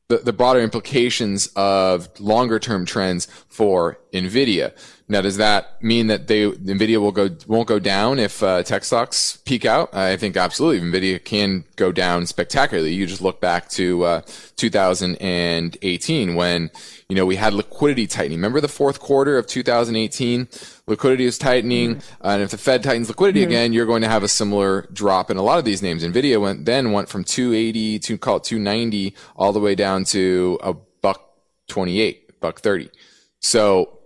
the, 0.08 0.18
the 0.18 0.32
broader 0.32 0.60
implications 0.60 1.48
of 1.56 2.08
longer 2.20 2.58
term 2.58 2.84
trends 2.84 3.26
for 3.48 3.98
Nvidia. 4.12 4.72
Now, 5.08 5.20
does 5.20 5.36
that 5.36 5.80
mean 5.82 6.08
that 6.08 6.26
they 6.26 6.50
Nvidia 6.50 7.00
will 7.00 7.12
go 7.12 7.30
won't 7.46 7.68
go 7.68 7.78
down 7.78 8.18
if 8.18 8.42
uh, 8.42 8.64
tech 8.64 8.82
stocks 8.82 9.36
peak 9.44 9.64
out? 9.64 9.94
I 9.94 10.16
think 10.16 10.36
absolutely. 10.36 10.80
Nvidia 10.80 11.22
can 11.22 11.64
go 11.76 11.92
down 11.92 12.26
spectacularly. 12.26 12.92
You 12.92 13.06
just 13.06 13.22
look 13.22 13.40
back 13.40 13.68
to 13.70 14.02
uh, 14.02 14.20
2018 14.56 16.34
when 16.34 16.70
you 17.08 17.14
know 17.14 17.24
we 17.24 17.36
had 17.36 17.54
liquidity 17.54 18.08
tightening. 18.08 18.38
Remember 18.38 18.60
the 18.60 18.66
fourth 18.66 18.98
quarter 18.98 19.38
of 19.38 19.46
2018? 19.46 20.48
Liquidity 20.88 21.24
is 21.24 21.38
tightening, 21.38 21.96
mm-hmm. 21.96 22.26
and 22.26 22.42
if 22.42 22.50
the 22.50 22.58
Fed 22.58 22.82
tightens 22.82 23.08
liquidity 23.08 23.40
mm-hmm. 23.40 23.50
again, 23.50 23.72
you're 23.72 23.86
going 23.86 24.02
to 24.02 24.08
have 24.08 24.24
a 24.24 24.28
similar 24.28 24.88
drop 24.92 25.30
in 25.30 25.36
a 25.36 25.42
lot 25.42 25.60
of 25.60 25.64
these 25.64 25.82
names. 25.82 26.02
Nvidia 26.02 26.40
went 26.40 26.64
then 26.64 26.90
went 26.90 27.08
from 27.08 27.22
280 27.22 28.00
to 28.00 28.18
call 28.18 28.38
it 28.38 28.44
290 28.44 29.14
all 29.36 29.52
the 29.52 29.60
way 29.60 29.76
down 29.76 30.02
to 30.06 30.58
a 30.64 30.74
buck 30.74 31.30
28, 31.68 32.40
buck 32.40 32.58
30. 32.58 32.90
So 33.38 33.96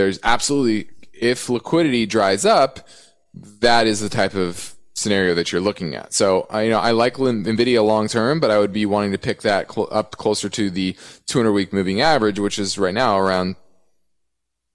there's 0.00 0.18
absolutely 0.22 0.88
if 1.12 1.50
liquidity 1.50 2.06
dries 2.06 2.46
up, 2.46 2.88
that 3.34 3.86
is 3.86 4.00
the 4.00 4.08
type 4.08 4.34
of 4.34 4.74
scenario 4.94 5.34
that 5.34 5.52
you're 5.52 5.60
looking 5.60 5.94
at. 5.94 6.14
So 6.14 6.46
I, 6.50 6.62
you 6.62 6.70
know, 6.70 6.78
I 6.78 6.92
like 6.92 7.16
Nvidia 7.16 7.84
long 7.84 8.08
term, 8.08 8.40
but 8.40 8.50
I 8.50 8.58
would 8.58 8.72
be 8.72 8.86
wanting 8.86 9.12
to 9.12 9.18
pick 9.18 9.42
that 9.42 9.70
cl- 9.70 9.88
up 9.90 10.12
closer 10.12 10.48
to 10.48 10.70
the 10.70 10.96
200 11.26 11.52
week 11.52 11.72
moving 11.72 12.00
average, 12.00 12.38
which 12.38 12.58
is 12.58 12.78
right 12.78 12.94
now 12.94 13.18
around 13.18 13.56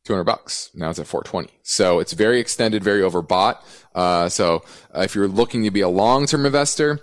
200 0.06 0.24
bucks. 0.24 0.70
Now 0.76 0.92
it's 0.92 1.00
at 1.00 1.08
420. 1.08 1.52
So 1.64 2.00
it's 2.00 2.14
very 2.14 2.40
extended, 2.40 2.84
very 2.84 3.02
overbought. 3.02 3.58
Uh, 3.96 4.30
so 4.30 4.64
uh, 4.96 5.02
if 5.02 5.16
you're 5.16 5.28
looking 5.28 5.64
to 5.64 5.72
be 5.72 5.82
a 5.82 5.90
long 5.90 6.28
term 6.28 6.46
investor, 6.46 7.00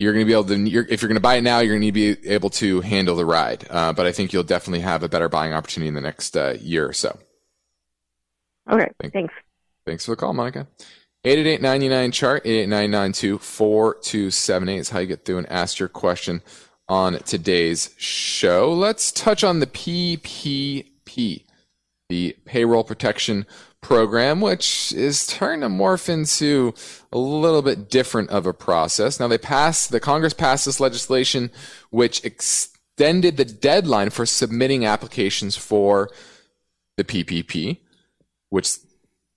you're 0.00 0.14
going 0.14 0.24
to 0.24 0.26
be 0.26 0.32
able 0.32 0.44
to, 0.44 0.58
you're, 0.58 0.86
if 0.88 1.02
you're 1.02 1.08
going 1.08 1.16
to 1.16 1.20
buy 1.20 1.34
it 1.34 1.42
now, 1.42 1.58
you're 1.58 1.78
going 1.78 1.86
to 1.86 1.92
be 1.92 2.16
able 2.26 2.48
to 2.48 2.80
handle 2.80 3.14
the 3.14 3.26
ride. 3.26 3.66
Uh, 3.68 3.92
but 3.92 4.06
I 4.06 4.12
think 4.12 4.32
you'll 4.32 4.42
definitely 4.42 4.80
have 4.80 5.02
a 5.02 5.10
better 5.10 5.28
buying 5.28 5.52
opportunity 5.52 5.88
in 5.88 5.94
the 5.94 6.00
next 6.00 6.38
uh, 6.38 6.56
year 6.58 6.88
or 6.88 6.94
so. 6.94 7.18
Okay. 8.68 8.88
Thanks. 8.98 9.12
Thanks, 9.12 9.34
thanks 9.86 10.04
for 10.06 10.12
the 10.12 10.16
call, 10.16 10.32
Monica. 10.32 10.66
888 11.22 12.12
chart 12.14 12.46
88992 12.46 14.78
is 14.78 14.88
how 14.88 15.00
you 15.00 15.06
get 15.06 15.26
through 15.26 15.36
and 15.36 15.52
ask 15.52 15.78
your 15.78 15.90
question 15.90 16.40
on 16.88 17.18
today's 17.18 17.94
show. 17.98 18.72
Let's 18.72 19.12
touch 19.12 19.44
on 19.44 19.60
the 19.60 19.66
PPP, 19.66 21.44
the 22.08 22.36
payroll 22.46 22.84
protection 22.84 23.44
program, 23.80 24.40
which 24.40 24.92
is 24.92 25.20
starting 25.20 25.60
to 25.62 25.68
morph 25.68 26.08
into 26.08 26.74
a 27.12 27.18
little 27.18 27.62
bit 27.62 27.90
different 27.90 28.30
of 28.30 28.46
a 28.46 28.52
process. 28.52 29.18
Now 29.18 29.28
they 29.28 29.38
passed, 29.38 29.90
the 29.90 30.00
Congress 30.00 30.34
passed 30.34 30.66
this 30.66 30.80
legislation 30.80 31.50
which 31.90 32.24
extended 32.24 33.36
the 33.36 33.44
deadline 33.44 34.10
for 34.10 34.26
submitting 34.26 34.84
applications 34.84 35.56
for 35.56 36.10
the 36.96 37.04
PPP, 37.04 37.78
which 38.50 38.76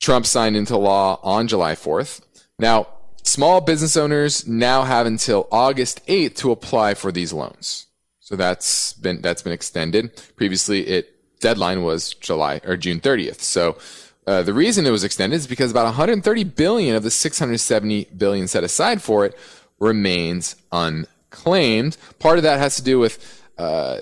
Trump 0.01 0.25
signed 0.25 0.55
into 0.57 0.77
law 0.77 1.19
on 1.23 1.47
July 1.47 1.73
4th. 1.75 2.21
Now, 2.59 2.87
small 3.23 3.61
business 3.61 3.95
owners 3.95 4.45
now 4.45 4.83
have 4.83 5.05
until 5.05 5.47
August 5.51 6.05
8th 6.07 6.35
to 6.37 6.51
apply 6.51 6.93
for 6.95 7.11
these 7.11 7.31
loans. 7.31 7.87
So 8.19 8.35
that's 8.35 8.93
been, 8.93 9.21
that's 9.21 9.41
been 9.41 9.53
extended. 9.53 10.21
Previously, 10.35 10.87
it 10.87 11.39
deadline 11.39 11.83
was 11.83 12.13
July 12.15 12.61
or 12.65 12.77
June 12.77 12.99
30th. 12.99 13.41
So 13.41 13.77
uh, 14.25 14.41
the 14.43 14.53
reason 14.53 14.85
it 14.85 14.91
was 14.91 15.03
extended 15.03 15.35
is 15.35 15.47
because 15.47 15.71
about 15.71 15.85
130 15.85 16.43
billion 16.43 16.95
of 16.95 17.03
the 17.03 17.11
670 17.11 18.05
billion 18.15 18.47
set 18.47 18.63
aside 18.63 19.01
for 19.01 19.25
it 19.25 19.37
remains 19.79 20.55
unclaimed. 20.71 21.97
Part 22.19 22.37
of 22.37 22.43
that 22.43 22.59
has 22.59 22.75
to 22.75 22.83
do 22.83 22.99
with 22.99 23.43
uh, 23.57 23.97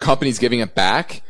companies 0.00 0.38
giving 0.38 0.60
it 0.60 0.74
back. 0.74 1.22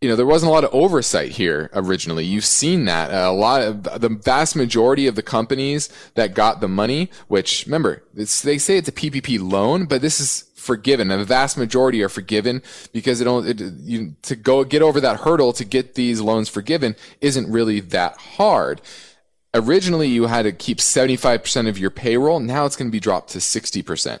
You 0.00 0.08
know, 0.08 0.16
there 0.16 0.26
wasn't 0.26 0.50
a 0.50 0.52
lot 0.52 0.64
of 0.64 0.74
oversight 0.74 1.30
here 1.30 1.70
originally. 1.74 2.24
You've 2.24 2.44
seen 2.44 2.86
that 2.86 3.12
a 3.12 3.30
lot 3.30 3.62
of 3.62 4.00
the 4.00 4.08
vast 4.08 4.56
majority 4.56 5.06
of 5.06 5.14
the 5.14 5.22
companies 5.22 5.88
that 6.14 6.34
got 6.34 6.60
the 6.60 6.66
money, 6.66 7.08
which 7.28 7.66
remember, 7.66 8.02
they 8.12 8.24
say 8.24 8.78
it's 8.78 8.88
a 8.88 8.92
PPP 8.92 9.38
loan, 9.40 9.84
but 9.84 10.02
this 10.02 10.18
is 10.18 10.50
forgiven. 10.62 11.10
And 11.10 11.20
the 11.20 11.26
vast 11.26 11.58
majority 11.58 12.02
are 12.02 12.08
forgiven 12.08 12.62
because 12.92 13.20
it 13.20 13.24
don't, 13.24 13.46
it, 13.46 13.60
you, 13.60 14.14
to 14.22 14.36
go 14.36 14.64
get 14.64 14.80
over 14.80 15.00
that 15.00 15.20
hurdle 15.20 15.52
to 15.54 15.64
get 15.64 15.94
these 15.94 16.20
loans 16.20 16.48
forgiven 16.48 16.96
isn't 17.20 17.50
really 17.50 17.80
that 17.80 18.16
hard. 18.16 18.80
Originally, 19.54 20.08
you 20.08 20.26
had 20.26 20.42
to 20.42 20.52
keep 20.52 20.78
75% 20.78 21.68
of 21.68 21.78
your 21.78 21.90
payroll. 21.90 22.40
Now 22.40 22.64
it's 22.64 22.76
going 22.76 22.88
to 22.88 22.92
be 22.92 23.00
dropped 23.00 23.30
to 23.30 23.38
60%. 23.38 24.20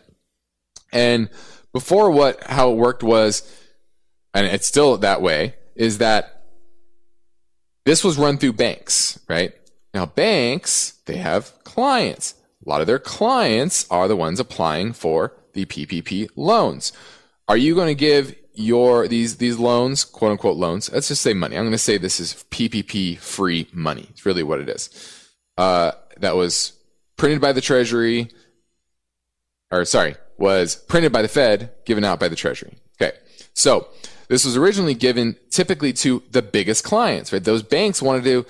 And 0.92 1.30
before 1.72 2.10
what, 2.10 2.42
how 2.44 2.72
it 2.72 2.76
worked 2.76 3.02
was, 3.02 3.42
and 4.34 4.46
it's 4.46 4.66
still 4.66 4.96
that 4.98 5.22
way, 5.22 5.54
is 5.74 5.98
that 5.98 6.42
this 7.84 8.04
was 8.04 8.18
run 8.18 8.36
through 8.36 8.52
banks, 8.54 9.18
right? 9.28 9.52
Now 9.94 10.06
banks, 10.06 10.92
they 11.06 11.16
have 11.16 11.52
clients. 11.64 12.34
A 12.64 12.68
lot 12.68 12.80
of 12.80 12.86
their 12.86 12.98
clients 12.98 13.86
are 13.90 14.06
the 14.06 14.16
ones 14.16 14.38
applying 14.38 14.92
for 14.92 15.34
the 15.52 15.66
PPP 15.66 16.28
loans. 16.36 16.92
Are 17.48 17.56
you 17.56 17.74
going 17.74 17.88
to 17.88 17.94
give 17.94 18.34
your 18.54 19.08
these 19.08 19.36
these 19.36 19.58
loans, 19.58 20.04
quote 20.04 20.32
unquote 20.32 20.56
loans? 20.56 20.90
Let's 20.92 21.08
just 21.08 21.22
say 21.22 21.34
money. 21.34 21.56
I'm 21.56 21.64
going 21.64 21.72
to 21.72 21.78
say 21.78 21.98
this 21.98 22.20
is 22.20 22.44
PPP 22.50 23.18
free 23.18 23.68
money. 23.72 24.06
It's 24.10 24.26
really 24.26 24.42
what 24.42 24.60
it 24.60 24.68
is. 24.68 25.28
Uh, 25.56 25.92
that 26.18 26.36
was 26.36 26.72
printed 27.16 27.40
by 27.40 27.52
the 27.52 27.60
Treasury, 27.60 28.30
or 29.70 29.84
sorry, 29.84 30.16
was 30.38 30.76
printed 30.76 31.12
by 31.12 31.22
the 31.22 31.28
Fed, 31.28 31.72
given 31.84 32.04
out 32.04 32.20
by 32.20 32.28
the 32.28 32.36
Treasury. 32.36 32.74
Okay, 33.00 33.16
so 33.54 33.88
this 34.28 34.44
was 34.44 34.56
originally 34.56 34.94
given 34.94 35.36
typically 35.50 35.92
to 35.94 36.22
the 36.30 36.42
biggest 36.42 36.84
clients, 36.84 37.32
right? 37.32 37.44
Those 37.44 37.62
banks 37.62 38.00
wanted 38.00 38.24
to 38.24 38.46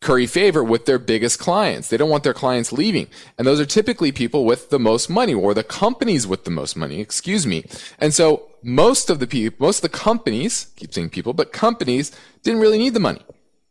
curry 0.00 0.26
favor 0.26 0.64
with 0.64 0.86
their 0.86 0.98
biggest 0.98 1.38
clients. 1.38 1.88
They 1.88 1.96
don't 1.96 2.08
want 2.08 2.24
their 2.24 2.34
clients 2.34 2.72
leaving. 2.72 3.08
And 3.36 3.46
those 3.46 3.60
are 3.60 3.66
typically 3.66 4.12
people 4.12 4.44
with 4.44 4.70
the 4.70 4.78
most 4.78 5.10
money 5.10 5.34
or 5.34 5.52
the 5.52 5.62
companies 5.62 6.26
with 6.26 6.44
the 6.44 6.50
most 6.50 6.76
money, 6.76 7.00
excuse 7.00 7.46
me. 7.46 7.64
And 7.98 8.14
so 8.14 8.48
most 8.62 9.10
of 9.10 9.18
the 9.18 9.26
people, 9.26 9.66
most 9.66 9.84
of 9.84 9.90
the 9.90 9.98
companies, 9.98 10.68
keep 10.76 10.94
saying 10.94 11.10
people, 11.10 11.34
but 11.34 11.52
companies 11.52 12.12
didn't 12.42 12.60
really 12.60 12.78
need 12.78 12.94
the 12.94 13.00
money. 13.00 13.22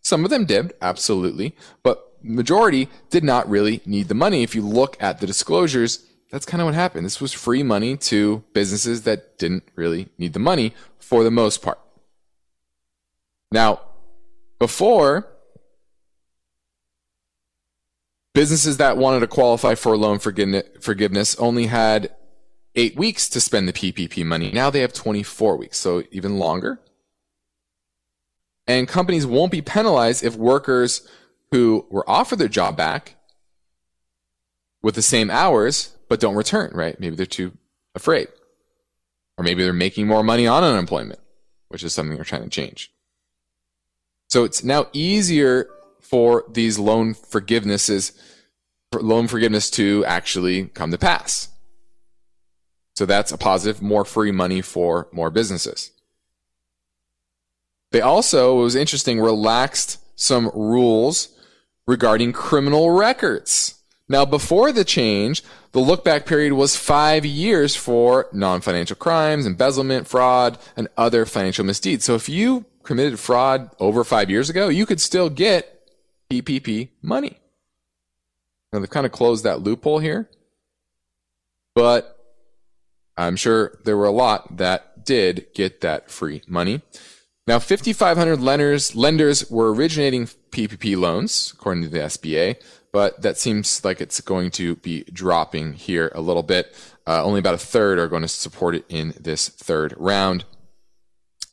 Some 0.01 0.23
of 0.23 0.29
them 0.29 0.45
did, 0.45 0.73
absolutely, 0.81 1.55
but 1.83 2.05
majority 2.21 2.89
did 3.09 3.23
not 3.23 3.49
really 3.49 3.81
need 3.85 4.07
the 4.07 4.13
money. 4.13 4.43
If 4.43 4.53
you 4.53 4.61
look 4.61 4.97
at 5.01 5.19
the 5.19 5.27
disclosures 5.27 6.05
that's 6.31 6.45
kind 6.45 6.61
of 6.61 6.65
what 6.65 6.75
happened. 6.75 7.05
This 7.05 7.21
was 7.21 7.33
free 7.33 7.63
money 7.63 7.97
to 7.97 8.43
businesses 8.53 9.03
that 9.03 9.37
didn't 9.37 9.63
really 9.75 10.09
need 10.17 10.33
the 10.33 10.39
money 10.39 10.73
for 10.99 11.23
the 11.23 11.31
most 11.31 11.61
part. 11.61 11.79
Now, 13.51 13.81
before, 14.59 15.27
businesses 18.33 18.77
that 18.77 18.97
wanted 18.97 19.21
to 19.21 19.27
qualify 19.27 19.75
for 19.75 19.97
loan 19.97 20.19
forgiveness 20.19 21.35
only 21.35 21.65
had 21.65 22.13
eight 22.75 22.95
weeks 22.95 23.27
to 23.29 23.41
spend 23.41 23.67
the 23.67 23.73
PPP 23.73 24.25
money. 24.25 24.51
Now 24.51 24.69
they 24.69 24.81
have 24.81 24.93
24 24.93 25.57
weeks, 25.57 25.77
so 25.77 26.03
even 26.11 26.37
longer. 26.37 26.79
And 28.67 28.87
companies 28.87 29.25
won't 29.25 29.51
be 29.51 29.61
penalized 29.61 30.23
if 30.23 30.35
workers 30.35 31.07
who 31.51 31.87
were 31.89 32.07
offered 32.09 32.37
their 32.37 32.47
job 32.47 32.77
back 32.77 33.15
with 34.81 34.95
the 34.95 35.01
same 35.01 35.29
hours 35.31 35.95
but 36.07 36.19
don't 36.19 36.35
return, 36.35 36.71
right? 36.73 36.99
Maybe 36.99 37.15
they're 37.15 37.25
too 37.25 37.53
afraid. 37.95 38.27
Or 39.37 39.43
maybe 39.43 39.63
they're 39.63 39.73
making 39.73 40.07
more 40.07 40.23
money 40.23 40.47
on 40.47 40.63
unemployment, 40.63 41.19
which 41.69 41.83
is 41.83 41.93
something 41.93 42.15
they're 42.15 42.25
trying 42.25 42.43
to 42.43 42.49
change. 42.49 42.91
So 44.27 44.43
it's 44.43 44.63
now 44.63 44.87
easier 44.93 45.69
for 45.99 46.43
these 46.49 46.79
loan 46.79 47.13
forgivenesses, 47.13 48.17
for 48.91 49.01
loan 49.01 49.27
forgiveness 49.27 49.69
to 49.71 50.03
actually 50.05 50.65
come 50.65 50.91
to 50.91 50.97
pass. 50.97 51.49
So 52.95 53.05
that's 53.05 53.31
a 53.31 53.37
positive, 53.37 53.81
more 53.81 54.03
free 54.03 54.31
money 54.31 54.61
for 54.61 55.07
more 55.11 55.29
businesses. 55.29 55.91
They 57.91 58.01
also, 58.01 58.59
it 58.59 58.63
was 58.63 58.75
interesting, 58.75 59.19
relaxed 59.19 59.99
some 60.15 60.51
rules 60.53 61.29
regarding 61.87 62.33
criminal 62.33 62.91
records. 62.91 63.75
Now, 64.07 64.25
before 64.25 64.71
the 64.71 64.83
change, 64.83 65.43
the 65.71 65.79
look 65.79 66.03
back 66.03 66.25
period 66.25 66.53
was 66.53 66.75
five 66.75 67.25
years 67.25 67.75
for 67.75 68.27
non 68.33 68.61
financial 68.61 68.95
crimes, 68.95 69.45
embezzlement, 69.45 70.07
fraud, 70.07 70.57
and 70.75 70.87
other 70.97 71.25
financial 71.25 71.63
misdeeds. 71.63 72.05
So 72.05 72.15
if 72.15 72.27
you 72.27 72.65
committed 72.83 73.19
fraud 73.19 73.69
over 73.79 74.03
five 74.03 74.29
years 74.29 74.49
ago, 74.49 74.67
you 74.67 74.85
could 74.85 74.99
still 74.99 75.29
get 75.29 75.78
PPP 76.29 76.89
money. 77.01 77.39
Now, 78.71 78.79
they've 78.79 78.89
kind 78.89 79.05
of 79.05 79.11
closed 79.11 79.43
that 79.43 79.61
loophole 79.61 79.99
here, 79.99 80.29
but 81.75 82.17
I'm 83.17 83.35
sure 83.35 83.79
there 83.83 83.97
were 83.97 84.05
a 84.05 84.11
lot 84.11 84.57
that 84.57 85.05
did 85.05 85.47
get 85.55 85.81
that 85.81 86.11
free 86.11 86.43
money. 86.47 86.81
Now, 87.47 87.57
5,500 87.57 88.39
lenders, 88.39 88.95
lenders 88.95 89.49
were 89.49 89.73
originating 89.73 90.27
PPP 90.51 90.95
loans, 90.95 91.51
according 91.55 91.83
to 91.83 91.89
the 91.89 91.99
SBA 91.99 92.57
but 92.91 93.21
that 93.21 93.37
seems 93.37 93.83
like 93.85 94.01
it's 94.01 94.21
going 94.21 94.51
to 94.51 94.75
be 94.77 95.03
dropping 95.13 95.73
here 95.73 96.11
a 96.15 96.21
little 96.21 96.43
bit. 96.43 96.75
Uh, 97.05 97.23
only 97.23 97.39
about 97.39 97.53
a 97.53 97.59
third 97.59 97.99
are 97.99 98.07
going 98.07 98.21
to 98.21 98.27
support 98.27 98.75
it 98.75 98.85
in 98.89 99.13
this 99.19 99.49
third 99.49 99.93
round. 99.97 100.45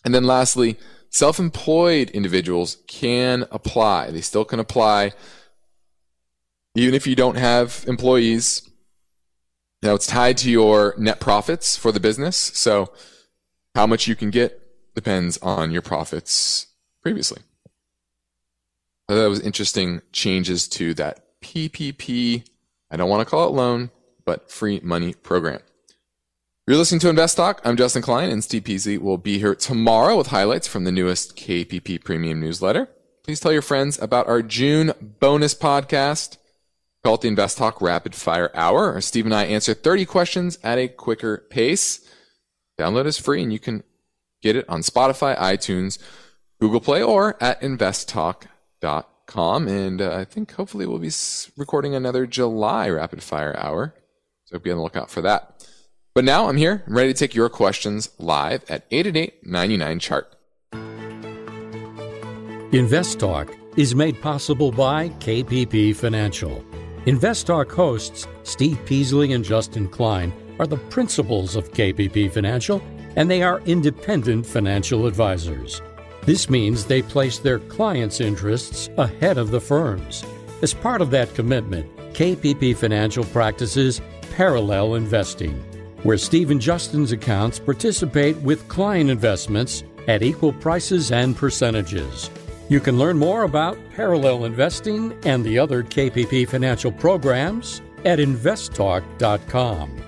And 0.04 0.14
then 0.14 0.24
lastly, 0.24 0.78
self 1.16 1.38
employed 1.38 2.10
individuals 2.10 2.76
can 2.86 3.46
apply. 3.50 4.10
They 4.10 4.20
still 4.20 4.44
can 4.44 4.60
apply 4.60 5.12
even 6.74 6.94
if 6.94 7.06
you 7.06 7.16
don't 7.16 7.38
have 7.38 7.86
employees. 7.88 8.68
Now 9.82 9.94
it's 9.94 10.06
tied 10.06 10.36
to 10.38 10.50
your 10.50 10.94
net 10.98 11.18
profits 11.18 11.74
for 11.74 11.90
the 11.90 12.00
business. 12.00 12.36
So 12.36 12.92
how 13.74 13.86
much 13.86 14.06
you 14.06 14.14
can 14.14 14.28
get 14.30 14.60
depends 14.94 15.38
on 15.38 15.70
your 15.70 15.80
profits 15.80 16.66
previously. 17.02 17.40
I 19.08 19.14
thought 19.14 19.22
that 19.22 19.30
was 19.30 19.40
interesting 19.40 20.02
changes 20.12 20.68
to 20.68 20.92
that 20.94 21.40
PPP. 21.40 22.46
I 22.90 22.96
don't 22.98 23.08
want 23.08 23.26
to 23.26 23.30
call 23.30 23.48
it 23.48 23.52
loan, 23.52 23.90
but 24.26 24.50
free 24.50 24.80
money 24.82 25.14
program. 25.14 25.60
You're 26.68 26.78
listening 26.78 26.98
to 27.02 27.08
Invest 27.08 27.36
Talk. 27.36 27.60
I'm 27.64 27.76
Justin 27.76 28.02
Klein, 28.02 28.28
and 28.28 28.42
Steve 28.42 28.64
Peasley 28.64 28.98
will 28.98 29.18
be 29.18 29.38
here 29.38 29.54
tomorrow 29.54 30.18
with 30.18 30.26
highlights 30.26 30.66
from 30.66 30.82
the 30.82 30.90
newest 30.90 31.36
KPP 31.36 32.02
Premium 32.02 32.40
newsletter. 32.40 32.88
Please 33.22 33.38
tell 33.38 33.52
your 33.52 33.62
friends 33.62 34.02
about 34.02 34.26
our 34.26 34.42
June 34.42 34.92
bonus 35.20 35.54
podcast 35.54 36.38
called 37.04 37.22
the 37.22 37.28
Invest 37.28 37.58
Talk 37.58 37.80
Rapid 37.80 38.16
Fire 38.16 38.50
Hour. 38.52 39.00
Steve 39.00 39.26
and 39.26 39.34
I 39.34 39.44
answer 39.44 39.74
30 39.74 40.06
questions 40.06 40.58
at 40.64 40.76
a 40.76 40.88
quicker 40.88 41.44
pace. 41.50 42.00
Download 42.76 43.06
is 43.06 43.16
free, 43.16 43.44
and 43.44 43.52
you 43.52 43.60
can 43.60 43.84
get 44.42 44.56
it 44.56 44.68
on 44.68 44.80
Spotify, 44.80 45.38
iTunes, 45.38 46.00
Google 46.60 46.80
Play, 46.80 47.00
or 47.00 47.40
at 47.40 47.60
investtalk.com 47.60 49.68
and 49.68 50.02
uh, 50.02 50.16
I 50.16 50.24
think 50.24 50.54
hopefully 50.54 50.84
we'll 50.84 50.98
be 50.98 51.12
recording 51.56 51.94
another 51.94 52.26
July 52.26 52.88
rapid 52.88 53.22
fire 53.22 53.56
hour. 53.56 53.94
So 54.46 54.58
be 54.58 54.72
on 54.72 54.78
the 54.78 54.82
lookout 54.82 55.10
for 55.10 55.22
that. 55.22 55.55
But 56.16 56.24
now 56.24 56.48
I'm 56.48 56.56
here, 56.56 56.82
I'm 56.86 56.96
ready 56.96 57.12
to 57.12 57.18
take 57.18 57.34
your 57.34 57.50
questions 57.50 58.08
live 58.18 58.64
at 58.70 58.86
888 58.90 59.46
99 59.46 59.98
chart. 59.98 60.34
Invest 62.72 63.20
Talk 63.20 63.54
is 63.76 63.94
made 63.94 64.22
possible 64.22 64.72
by 64.72 65.10
KPP 65.10 65.94
Financial. 65.94 66.64
Invest 67.04 67.48
Talk 67.48 67.70
hosts 67.70 68.26
Steve 68.44 68.78
Peasley 68.86 69.34
and 69.34 69.44
Justin 69.44 69.88
Klein 69.88 70.32
are 70.58 70.66
the 70.66 70.78
principals 70.78 71.54
of 71.54 71.70
KPP 71.72 72.32
Financial, 72.32 72.82
and 73.16 73.30
they 73.30 73.42
are 73.42 73.60
independent 73.66 74.46
financial 74.46 75.04
advisors. 75.04 75.82
This 76.22 76.48
means 76.48 76.86
they 76.86 77.02
place 77.02 77.38
their 77.38 77.58
clients' 77.58 78.22
interests 78.22 78.88
ahead 78.96 79.36
of 79.36 79.50
the 79.50 79.60
firm's. 79.60 80.24
As 80.62 80.72
part 80.72 81.02
of 81.02 81.10
that 81.10 81.34
commitment, 81.34 81.94
KPP 82.14 82.74
Financial 82.74 83.24
practices 83.24 84.00
parallel 84.34 84.94
investing, 84.94 85.62
where 86.06 86.16
Steve 86.16 86.52
and 86.52 86.60
Justin's 86.60 87.10
accounts 87.10 87.58
participate 87.58 88.36
with 88.36 88.68
client 88.68 89.10
investments 89.10 89.82
at 90.06 90.22
equal 90.22 90.52
prices 90.52 91.10
and 91.10 91.36
percentages. 91.36 92.30
You 92.68 92.78
can 92.78 92.96
learn 92.96 93.18
more 93.18 93.42
about 93.42 93.76
parallel 93.92 94.44
investing 94.44 95.18
and 95.24 95.44
the 95.44 95.58
other 95.58 95.82
KPP 95.82 96.48
financial 96.48 96.92
programs 96.92 97.82
at 98.04 98.20
investtalk.com. 98.20 100.00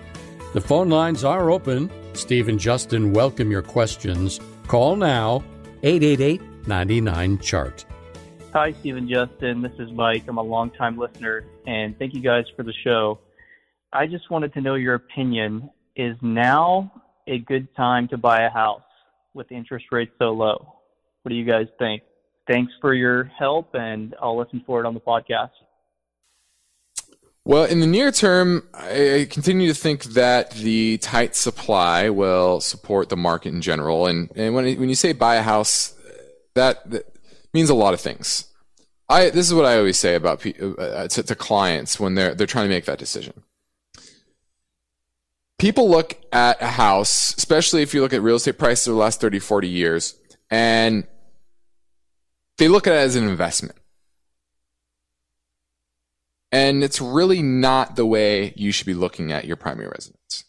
The 0.55 0.61
phone 0.61 0.89
lines 0.89 1.25
are 1.25 1.51
open. 1.51 1.91
Steve 2.13 2.49
and 2.49 2.61
Justin 2.61 3.13
welcome 3.13 3.51
your 3.51 3.63
questions. 3.63 4.39
Call 4.69 4.95
now 4.95 5.43
888 5.83 6.41
99 6.69 7.39
Chart. 7.39 7.85
Hi, 8.53 8.73
Stephen 8.73 9.09
Justin. 9.09 9.63
This 9.63 9.73
is 9.81 9.91
Mike. 9.91 10.23
I'm 10.29 10.39
a 10.39 10.43
longtime 10.43 10.97
listener, 10.97 11.45
and 11.67 11.99
thank 11.99 12.15
you 12.15 12.21
guys 12.21 12.45
for 12.57 12.63
the 12.63 12.73
show. 12.85 13.19
I 13.93 14.07
just 14.07 14.31
wanted 14.31 14.53
to 14.55 14.61
know 14.61 14.77
your 14.77 14.95
opinion. 14.95 15.71
Is 15.99 16.17
now 16.23 16.93
a 17.27 17.39
good 17.39 17.75
time 17.75 18.07
to 18.09 18.17
buy 18.17 18.43
a 18.43 18.51
house 18.51 18.83
with 19.35 19.51
interest 19.51 19.87
rates 19.91 20.13
so 20.17 20.31
low? 20.31 20.77
What 21.23 21.31
do 21.31 21.35
you 21.35 21.45
guys 21.45 21.67
think? 21.77 22.03
Thanks 22.47 22.73
for 22.81 22.95
your 22.95 23.25
help, 23.25 23.75
and 23.75 24.15
I'll 24.23 24.39
listen 24.39 24.63
for 24.65 24.79
it 24.79 24.87
on 24.87 24.95
the 24.95 25.01
podcast. 25.01 25.51
Well, 27.45 27.65
in 27.65 27.81
the 27.81 27.87
near 27.87 28.13
term, 28.13 28.69
I 28.73 29.27
continue 29.29 29.67
to 29.67 29.75
think 29.75 30.05
that 30.05 30.53
the 30.53 30.99
tight 30.99 31.35
supply 31.35 32.11
will 32.11 32.61
support 32.61 33.09
the 33.09 33.17
market 33.17 33.53
in 33.53 33.61
general. 33.61 34.07
And, 34.07 34.31
and 34.37 34.55
when, 34.55 34.79
when 34.79 34.89
you 34.89 34.95
say 34.95 35.13
buy 35.13 35.35
a 35.35 35.43
house, 35.43 35.95
that, 36.55 36.89
that 36.91 37.13
means 37.53 37.71
a 37.71 37.75
lot 37.75 37.93
of 37.93 38.01
things. 38.01 38.45
I, 39.09 39.31
this 39.31 39.49
is 39.49 39.55
what 39.55 39.65
I 39.65 39.79
always 39.79 39.99
say 39.99 40.15
about 40.15 40.47
uh, 40.47 41.09
to, 41.09 41.23
to 41.25 41.35
clients 41.35 41.99
when 41.99 42.15
they're, 42.15 42.37
they're 42.37 42.47
trying 42.47 42.67
to 42.67 42.75
make 42.75 42.85
that 42.85 42.99
decision. 43.01 43.43
People 45.59 45.91
look 45.91 46.17
at 46.33 46.63
a 46.63 46.69
house, 46.69 47.35
especially 47.37 47.83
if 47.83 47.93
you 47.93 48.01
look 48.01 48.13
at 48.13 48.23
real 48.23 48.37
estate 48.37 48.59
prices 48.59 48.87
over 48.87 48.95
the 48.95 49.01
last 49.01 49.21
30, 49.21 49.41
40 49.41 49.69
years, 49.69 50.15
and 50.51 51.05
they 52.59 52.69
look 52.69 52.87
at 52.87 52.95
it 52.95 52.99
as 52.99 53.17
an 53.17 53.29
investment. 53.29 53.77
And 56.53 56.83
it's 56.83 57.01
really 57.01 57.43
not 57.43 57.97
the 57.97 58.07
way 58.07 58.55
you 58.57 58.73
should 58.73 58.87
be 58.87 58.95
looking 58.95 59.33
at 59.33 59.45
your 59.47 59.57
primary 59.57 59.89
residence. 59.89 60.45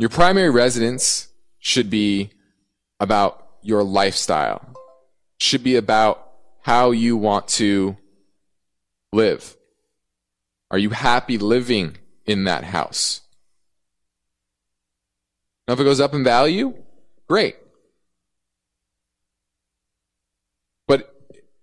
Your 0.00 0.10
primary 0.10 0.50
residence 0.50 1.28
should 1.58 1.90
be 1.90 2.30
about 2.98 3.46
your 3.62 3.84
lifestyle, 3.84 4.74
should 5.38 5.62
be 5.62 5.76
about 5.76 6.26
how 6.62 6.90
you 6.90 7.16
want 7.16 7.48
to 7.48 7.96
live. 9.12 9.56
Are 10.70 10.78
you 10.78 10.90
happy 10.90 11.38
living 11.38 11.98
in 12.24 12.44
that 12.44 12.64
house? 12.64 13.20
Now, 15.66 15.74
if 15.74 15.80
it 15.80 15.84
goes 15.84 16.00
up 16.00 16.14
in 16.14 16.22
value, 16.22 16.74
great. 17.28 17.56
But 20.86 21.12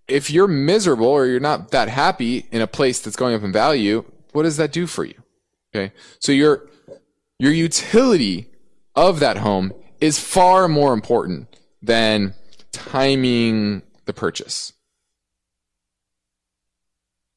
if 0.07 0.29
you're 0.29 0.47
miserable 0.47 1.07
or 1.07 1.25
you're 1.25 1.39
not 1.39 1.71
that 1.71 1.87
happy 1.87 2.45
in 2.51 2.61
a 2.61 2.67
place 2.67 2.99
that's 2.99 3.15
going 3.15 3.33
up 3.33 3.43
in 3.43 3.53
value, 3.53 4.03
what 4.33 4.43
does 4.43 4.57
that 4.57 4.71
do 4.71 4.87
for 4.87 5.05
you? 5.05 5.15
Okay. 5.73 5.93
So 6.19 6.31
your, 6.31 6.69
your 7.39 7.53
utility 7.53 8.49
of 8.95 9.19
that 9.21 9.37
home 9.37 9.73
is 10.01 10.19
far 10.19 10.67
more 10.67 10.93
important 10.93 11.47
than 11.81 12.33
timing 12.71 13.83
the 14.05 14.13
purchase. 14.13 14.73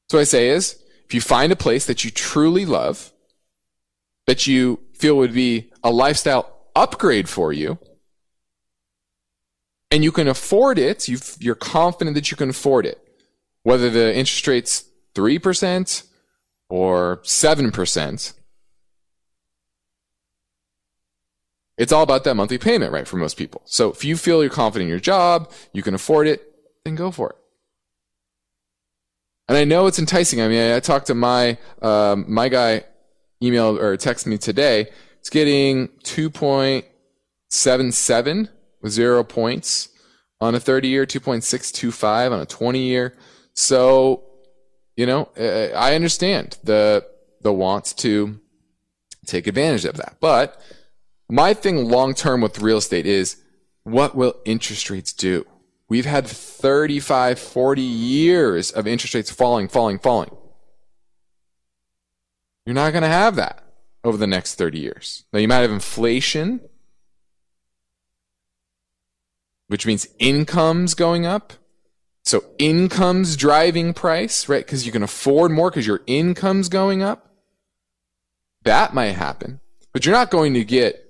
So 0.09 0.19
I 0.19 0.23
say 0.23 0.49
is, 0.49 0.81
if 1.05 1.13
you 1.13 1.21
find 1.21 1.51
a 1.51 1.55
place 1.55 1.85
that 1.85 2.03
you 2.03 2.11
truly 2.11 2.65
love, 2.65 3.13
that 4.25 4.47
you 4.47 4.79
feel 4.93 5.15
would 5.17 5.33
be 5.33 5.71
a 5.83 5.91
lifestyle 5.91 6.56
upgrade 6.77 7.27
for 7.27 7.51
you, 7.51 7.79
and 9.89 10.03
you 10.03 10.11
can 10.11 10.27
afford 10.27 10.77
it, 10.77 11.07
you 11.07 11.17
you're 11.39 11.55
confident 11.55 12.15
that 12.15 12.29
you 12.29 12.37
can 12.37 12.49
afford 12.49 12.85
it, 12.85 12.99
whether 13.63 13.89
the 13.89 14.15
interest 14.15 14.47
rate's 14.47 14.85
3% 15.15 16.03
or 16.69 17.17
7%, 17.23 18.33
it's 21.77 21.91
all 21.91 22.03
about 22.03 22.23
that 22.23 22.35
monthly 22.35 22.57
payment, 22.57 22.91
right, 22.91 23.07
for 23.07 23.17
most 23.17 23.37
people. 23.37 23.61
So 23.65 23.91
if 23.91 24.03
you 24.03 24.17
feel 24.17 24.41
you're 24.41 24.49
confident 24.49 24.87
in 24.87 24.89
your 24.89 24.99
job, 24.99 25.51
you 25.73 25.83
can 25.83 25.93
afford 25.93 26.27
it, 26.27 26.43
then 26.83 26.95
go 26.95 27.11
for 27.11 27.31
it. 27.31 27.35
And 29.47 29.57
I 29.57 29.63
know 29.63 29.87
it's 29.87 29.99
enticing. 29.99 30.41
I 30.41 30.47
mean, 30.47 30.59
I, 30.59 30.75
I 30.77 30.79
talked 30.79 31.07
to 31.07 31.15
my 31.15 31.57
um, 31.81 32.25
my 32.27 32.49
guy, 32.49 32.83
emailed 33.41 33.79
or 33.79 33.95
text 33.95 34.27
me 34.27 34.37
today. 34.37 34.89
It's 35.27 35.33
getting 35.33 35.89
2.77 36.05 38.49
with 38.81 38.93
zero 38.93 39.25
points 39.25 39.89
on 40.39 40.55
a 40.55 40.59
30 40.61 40.87
year, 40.87 41.05
2.625 41.05 42.31
on 42.31 42.39
a 42.39 42.45
20 42.45 42.79
year. 42.79 43.13
So, 43.53 44.23
you 44.95 45.05
know, 45.05 45.27
uh, 45.37 45.43
uh, 45.43 45.71
I 45.75 45.95
understand 45.95 46.57
the 46.63 47.05
the 47.41 47.51
wants 47.51 47.91
to 47.95 48.39
take 49.25 49.47
advantage 49.47 49.83
of 49.83 49.97
that. 49.97 50.15
But 50.21 50.61
my 51.29 51.53
thing 51.53 51.89
long 51.89 52.13
term 52.13 52.39
with 52.39 52.61
real 52.61 52.77
estate 52.77 53.05
is 53.05 53.35
what 53.83 54.15
will 54.15 54.35
interest 54.45 54.89
rates 54.89 55.11
do? 55.11 55.45
We've 55.89 56.05
had 56.05 56.25
35, 56.25 57.37
40 57.37 57.81
years 57.81 58.71
of 58.71 58.87
interest 58.87 59.13
rates 59.13 59.29
falling, 59.29 59.67
falling, 59.67 59.99
falling. 59.99 60.31
You're 62.65 62.75
not 62.75 62.93
going 62.93 63.03
to 63.03 63.09
have 63.09 63.35
that 63.35 63.66
over 64.07 64.15
the 64.15 64.25
next 64.25 64.55
30 64.55 64.79
years. 64.79 65.25
Now, 65.33 65.39
you 65.39 65.49
might 65.49 65.57
have 65.57 65.71
inflation, 65.71 66.61
which 69.67 69.85
means 69.85 70.07
incomes 70.17 70.93
going 70.93 71.25
up. 71.25 71.51
So, 72.23 72.45
incomes 72.57 73.35
driving 73.35 73.93
price, 73.93 74.47
right? 74.47 74.65
Because 74.65 74.85
you 74.85 74.93
can 74.93 75.03
afford 75.03 75.51
more 75.51 75.69
because 75.69 75.85
your 75.85 76.03
income's 76.07 76.69
going 76.69 77.03
up. 77.03 77.33
That 78.63 78.93
might 78.93 79.11
happen. 79.11 79.59
But 79.91 80.05
you're 80.05 80.15
not 80.15 80.31
going 80.31 80.53
to 80.53 80.63
get 80.63 81.05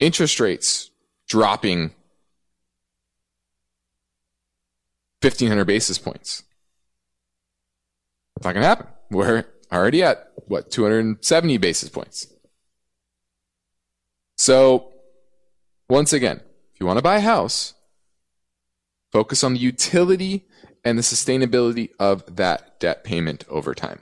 interest 0.00 0.40
rates 0.40 0.90
dropping 1.28 1.90
1500 5.20 5.66
basis 5.66 5.98
points. 5.98 6.42
It's 8.36 8.46
not 8.46 8.54
going 8.54 8.62
to 8.62 8.68
happen. 8.68 8.86
We're 9.10 9.44
already 9.72 10.02
at 10.02 10.32
what 10.46 10.70
270 10.70 11.58
basis 11.58 11.88
points. 11.88 12.28
So, 14.36 14.92
once 15.88 16.12
again, 16.12 16.40
if 16.72 16.80
you 16.80 16.86
want 16.86 16.98
to 16.98 17.02
buy 17.02 17.16
a 17.16 17.20
house, 17.20 17.74
focus 19.12 19.42
on 19.42 19.54
the 19.54 19.60
utility 19.60 20.46
and 20.84 20.98
the 20.98 21.02
sustainability 21.02 21.90
of 21.98 22.36
that 22.36 22.78
debt 22.78 23.02
payment 23.02 23.44
over 23.48 23.74
time. 23.74 24.00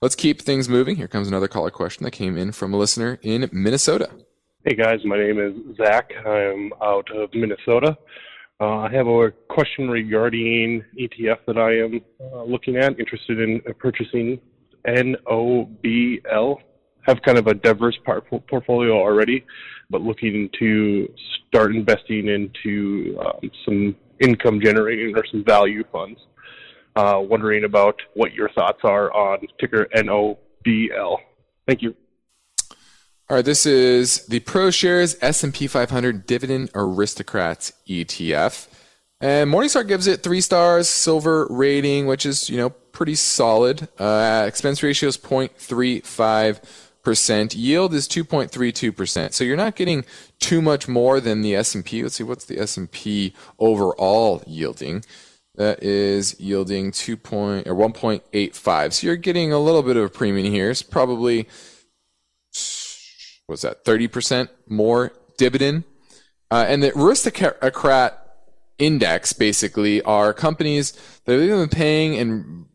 Let's 0.00 0.16
keep 0.16 0.42
things 0.42 0.68
moving. 0.68 0.96
Here 0.96 1.06
comes 1.06 1.28
another 1.28 1.46
caller 1.46 1.70
question 1.70 2.02
that 2.04 2.10
came 2.10 2.36
in 2.36 2.50
from 2.52 2.74
a 2.74 2.76
listener 2.76 3.18
in 3.22 3.48
Minnesota. 3.52 4.10
Hey 4.64 4.74
guys, 4.74 5.04
my 5.04 5.16
name 5.16 5.38
is 5.38 5.76
Zach. 5.76 6.10
I'm 6.26 6.72
out 6.82 7.08
of 7.14 7.32
Minnesota. 7.34 7.96
Uh, 8.60 8.78
I 8.78 8.92
have 8.92 9.06
a 9.08 9.32
question 9.48 9.88
regarding 9.88 10.84
ETF 10.98 11.38
that 11.46 11.58
I 11.58 11.78
am 11.78 12.00
uh, 12.20 12.44
looking 12.44 12.76
at, 12.76 12.98
interested 12.98 13.40
in 13.40 13.60
purchasing 13.78 14.40
NOBL. 14.86 16.56
Have 17.06 17.20
kind 17.22 17.38
of 17.38 17.48
a 17.48 17.54
diverse 17.54 17.98
portfolio 18.04 18.92
already, 18.92 19.44
but 19.90 20.02
looking 20.02 20.48
to 20.60 21.12
start 21.48 21.74
investing 21.74 22.28
into 22.28 23.18
um, 23.18 23.50
some 23.64 23.96
income 24.20 24.60
generating 24.60 25.16
or 25.16 25.24
some 25.30 25.44
value 25.44 25.82
funds. 25.90 26.20
Uh, 26.94 27.18
wondering 27.20 27.64
about 27.64 27.96
what 28.14 28.34
your 28.34 28.50
thoughts 28.50 28.80
are 28.84 29.12
on 29.12 29.38
ticker 29.58 29.88
NOBL. 29.96 31.16
Thank 31.66 31.82
you. 31.82 31.96
All 33.32 33.36
right, 33.36 33.44
this 33.46 33.64
is 33.64 34.26
the 34.26 34.40
ProShares 34.40 35.16
S&P 35.22 35.66
500 35.66 36.26
Dividend 36.26 36.68
Aristocrats 36.74 37.72
ETF. 37.88 38.68
And 39.22 39.50
Morningstar 39.50 39.88
gives 39.88 40.06
it 40.06 40.22
three 40.22 40.42
stars, 40.42 40.86
silver 40.86 41.46
rating, 41.48 42.06
which 42.06 42.26
is, 42.26 42.50
you 42.50 42.58
know, 42.58 42.68
pretty 42.68 43.14
solid. 43.14 43.88
Uh, 43.98 44.44
expense 44.46 44.82
ratio 44.82 45.08
is 45.08 45.16
0.35%. 45.16 47.54
Yield 47.56 47.94
is 47.94 48.06
2.32%. 48.06 49.32
So 49.32 49.44
you're 49.44 49.56
not 49.56 49.76
getting 49.76 50.04
too 50.38 50.60
much 50.60 50.86
more 50.86 51.18
than 51.18 51.40
the 51.40 51.56
S&P. 51.56 52.02
Let's 52.02 52.16
see, 52.16 52.24
what's 52.24 52.44
the 52.44 52.60
S&P 52.60 53.32
overall 53.58 54.42
yielding? 54.46 55.06
That 55.54 55.82
is 55.82 56.38
yielding 56.38 56.92
2 56.92 57.16
point, 57.16 57.66
or 57.66 57.74
1.85. 57.74 58.92
So 58.92 59.06
you're 59.06 59.16
getting 59.16 59.54
a 59.54 59.58
little 59.58 59.82
bit 59.82 59.96
of 59.96 60.04
a 60.04 60.10
premium 60.10 60.52
here. 60.52 60.68
It's 60.68 60.82
probably 60.82 61.48
was 63.52 63.62
that 63.62 63.84
30% 63.84 64.48
more 64.68 65.12
dividend. 65.38 65.84
Uh, 66.50 66.64
and 66.68 66.82
the 66.82 66.92
aristocrat 66.98 68.18
index 68.78 69.32
basically 69.32 70.02
are 70.02 70.34
companies 70.34 70.92
that 71.24 71.38
have 71.38 71.48
been 71.48 71.68
paying 71.68 72.16
and 72.16 72.66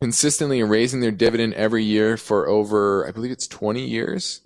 consistently 0.00 0.62
raising 0.62 1.00
their 1.00 1.10
dividend 1.10 1.54
every 1.54 1.82
year 1.82 2.16
for 2.16 2.48
over, 2.48 3.06
I 3.06 3.10
believe 3.10 3.32
it's 3.32 3.48
20 3.48 3.84
years. 3.84 4.42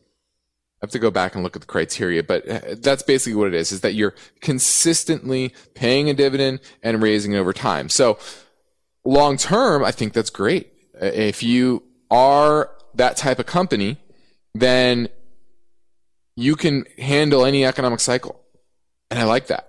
I 0.80 0.86
have 0.86 0.90
to 0.92 0.98
go 0.98 1.10
back 1.10 1.34
and 1.34 1.44
look 1.44 1.56
at 1.56 1.60
the 1.60 1.66
criteria, 1.66 2.22
but 2.22 2.48
uh, 2.48 2.60
that's 2.78 3.02
basically 3.02 3.34
what 3.34 3.48
it 3.48 3.54
is, 3.54 3.70
is 3.70 3.82
that 3.82 3.92
you're 3.92 4.14
consistently 4.40 5.52
paying 5.74 6.08
a 6.08 6.14
dividend 6.14 6.60
and 6.82 7.02
raising 7.02 7.32
it 7.32 7.38
over 7.38 7.52
time. 7.52 7.90
So 7.90 8.18
long 9.04 9.36
term, 9.36 9.84
I 9.84 9.90
think 9.90 10.14
that's 10.14 10.30
great. 10.30 10.72
Uh, 11.00 11.06
if 11.06 11.42
you 11.42 11.82
are 12.10 12.70
that 12.94 13.18
type 13.18 13.38
of 13.38 13.46
company, 13.46 13.98
then 14.54 15.08
you 16.40 16.56
can 16.56 16.86
handle 16.98 17.44
any 17.44 17.64
economic 17.64 18.00
cycle. 18.00 18.40
And 19.10 19.18
I 19.18 19.24
like 19.24 19.48
that. 19.48 19.68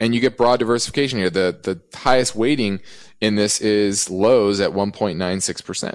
And 0.00 0.14
you 0.14 0.20
get 0.20 0.36
broad 0.36 0.58
diversification 0.58 1.18
here. 1.18 1.30
The, 1.30 1.56
the 1.62 1.80
highest 1.96 2.34
weighting 2.34 2.80
in 3.20 3.36
this 3.36 3.60
is 3.60 4.10
Lowe's 4.10 4.60
at 4.60 4.72
1.96%. 4.72 5.94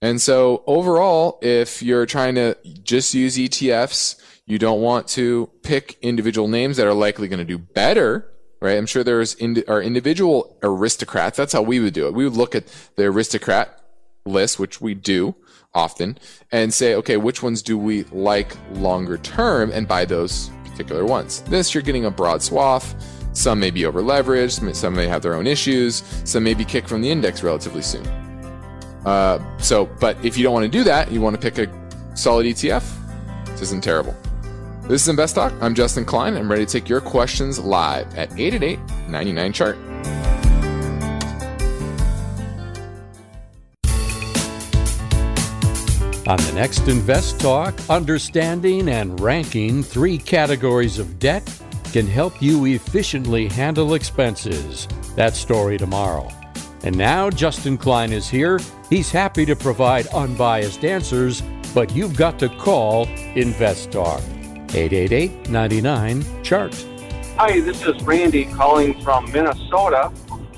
And 0.00 0.20
so 0.20 0.62
overall, 0.66 1.38
if 1.42 1.82
you're 1.82 2.06
trying 2.06 2.34
to 2.34 2.56
just 2.82 3.14
use 3.14 3.36
ETFs, 3.36 4.20
you 4.46 4.58
don't 4.58 4.82
want 4.82 5.08
to 5.08 5.50
pick 5.62 5.98
individual 6.02 6.46
names 6.46 6.76
that 6.76 6.86
are 6.86 6.92
likely 6.92 7.26
going 7.26 7.38
to 7.38 7.44
do 7.44 7.56
better, 7.56 8.30
right? 8.60 8.76
I'm 8.76 8.86
sure 8.86 9.02
there's 9.02 9.34
ind- 9.36 9.64
are 9.66 9.82
individual 9.82 10.58
aristocrats. 10.62 11.38
That's 11.38 11.54
how 11.54 11.62
we 11.62 11.80
would 11.80 11.94
do 11.94 12.06
it. 12.06 12.12
We 12.12 12.24
would 12.24 12.36
look 12.36 12.54
at 12.54 12.66
the 12.96 13.04
aristocrat 13.04 13.83
list, 14.24 14.58
which 14.58 14.80
we 14.80 14.94
do 14.94 15.34
often, 15.74 16.18
and 16.52 16.72
say, 16.72 16.94
okay, 16.94 17.16
which 17.16 17.42
ones 17.42 17.62
do 17.62 17.76
we 17.76 18.04
like 18.04 18.56
longer 18.72 19.18
term 19.18 19.70
and 19.72 19.86
buy 19.86 20.04
those 20.04 20.50
particular 20.64 21.04
ones. 21.04 21.42
This, 21.42 21.74
you're 21.74 21.82
getting 21.82 22.06
a 22.06 22.10
broad 22.10 22.42
swath. 22.42 22.94
Some 23.32 23.58
may 23.58 23.70
be 23.70 23.84
over 23.84 24.00
leveraged, 24.00 24.74
some 24.74 24.94
may 24.94 25.08
have 25.08 25.22
their 25.22 25.34
own 25.34 25.46
issues, 25.46 26.04
some 26.24 26.44
may 26.44 26.54
be 26.54 26.64
kicked 26.64 26.88
from 26.88 27.02
the 27.02 27.10
index 27.10 27.42
relatively 27.42 27.82
soon. 27.82 28.06
Uh, 29.04 29.58
so, 29.58 29.86
but 30.00 30.22
if 30.24 30.36
you 30.36 30.44
don't 30.44 30.52
want 30.52 30.64
to 30.64 30.70
do 30.70 30.84
that, 30.84 31.10
you 31.10 31.20
want 31.20 31.40
to 31.40 31.50
pick 31.50 31.58
a 31.58 32.16
solid 32.16 32.46
ETF, 32.46 32.84
this 33.46 33.62
isn't 33.62 33.82
terrible. 33.82 34.14
This 34.82 35.02
is 35.02 35.08
Invest 35.08 35.34
Talk. 35.34 35.52
I'm 35.60 35.74
Justin 35.74 36.04
Klein. 36.04 36.36
I'm 36.36 36.50
ready 36.50 36.66
to 36.66 36.70
take 36.70 36.88
your 36.88 37.00
questions 37.00 37.58
live 37.58 38.06
at 38.16 38.30
888 38.38 38.78
99 39.08 39.52
chart. 39.52 39.78
On 46.26 46.38
the 46.38 46.52
next 46.54 46.88
Invest 46.88 47.38
Talk, 47.38 47.74
understanding 47.90 48.88
and 48.88 49.20
ranking 49.20 49.82
three 49.82 50.16
categories 50.16 50.98
of 50.98 51.18
debt 51.18 51.42
can 51.92 52.06
help 52.06 52.40
you 52.40 52.64
efficiently 52.64 53.46
handle 53.46 53.92
expenses. 53.92 54.88
That 55.16 55.34
story 55.34 55.76
tomorrow. 55.76 56.30
And 56.82 56.96
now 56.96 57.28
Justin 57.28 57.76
Klein 57.76 58.10
is 58.10 58.26
here. 58.26 58.58
He's 58.88 59.10
happy 59.10 59.44
to 59.44 59.54
provide 59.54 60.06
unbiased 60.08 60.82
answers, 60.82 61.42
but 61.74 61.94
you've 61.94 62.16
got 62.16 62.38
to 62.38 62.48
call 62.48 63.06
Invest 63.34 63.92
Talk. 63.92 64.22
888 64.72 65.50
99 65.50 66.42
Chart. 66.42 66.86
Hi, 67.36 67.60
this 67.60 67.84
is 67.84 68.02
Randy 68.02 68.46
calling 68.46 68.98
from 69.02 69.30
Minnesota. 69.30 70.10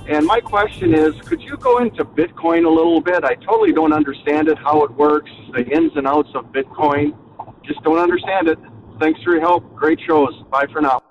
And 0.09 0.25
my 0.25 0.41
question 0.41 0.95
is, 0.95 1.15
could 1.23 1.43
you 1.43 1.57
go 1.57 1.79
into 1.79 2.05
Bitcoin 2.05 2.65
a 2.65 2.71
little 2.71 3.01
bit? 3.01 3.25
I 3.25 3.35
totally 3.35 3.73
don't 3.73 3.93
understand 3.93 4.49
it, 4.49 4.57
how 4.59 4.85
it 4.85 4.93
works, 4.93 5.31
the 5.53 5.65
ins 5.67 5.97
and 5.97 6.07
outs 6.07 6.31
of 6.35 6.47
Bitcoin. 6.53 7.17
Just 7.65 7.83
don't 7.83 7.99
understand 7.99 8.49
it. 8.49 8.59
Thanks 9.01 9.21
for 9.23 9.33
your 9.33 9.41
help. 9.41 9.75
Great 9.75 9.99
shows. 10.07 10.33
Bye 10.51 10.67
for 10.73 10.81
now. 10.81 11.03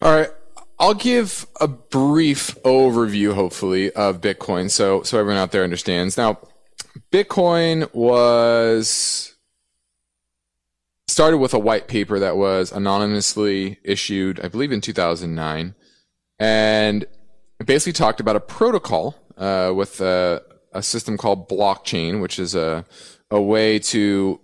All 0.00 0.14
right. 0.14 0.30
I'll 0.78 0.94
give 0.94 1.46
a 1.60 1.68
brief 1.68 2.56
overview, 2.62 3.34
hopefully, 3.34 3.92
of 3.92 4.22
Bitcoin, 4.22 4.70
so 4.70 5.02
so 5.02 5.18
everyone 5.18 5.38
out 5.38 5.52
there 5.52 5.62
understands. 5.62 6.16
Now, 6.16 6.38
Bitcoin 7.12 7.92
was 7.92 9.36
started 11.06 11.36
with 11.36 11.52
a 11.52 11.58
white 11.58 11.86
paper 11.86 12.18
that 12.18 12.36
was 12.38 12.72
anonymously 12.72 13.78
issued, 13.84 14.40
I 14.40 14.48
believe, 14.48 14.72
in 14.72 14.80
2009, 14.80 15.74
and 16.38 17.06
basically 17.64 17.92
talked 17.92 18.20
about 18.20 18.36
a 18.36 18.40
protocol 18.40 19.16
uh, 19.36 19.72
with 19.74 20.00
a, 20.00 20.42
a 20.72 20.82
system 20.82 21.16
called 21.16 21.48
blockchain, 21.48 22.20
which 22.20 22.38
is 22.38 22.54
a 22.54 22.84
a 23.30 23.40
way 23.40 23.78
to 23.78 24.40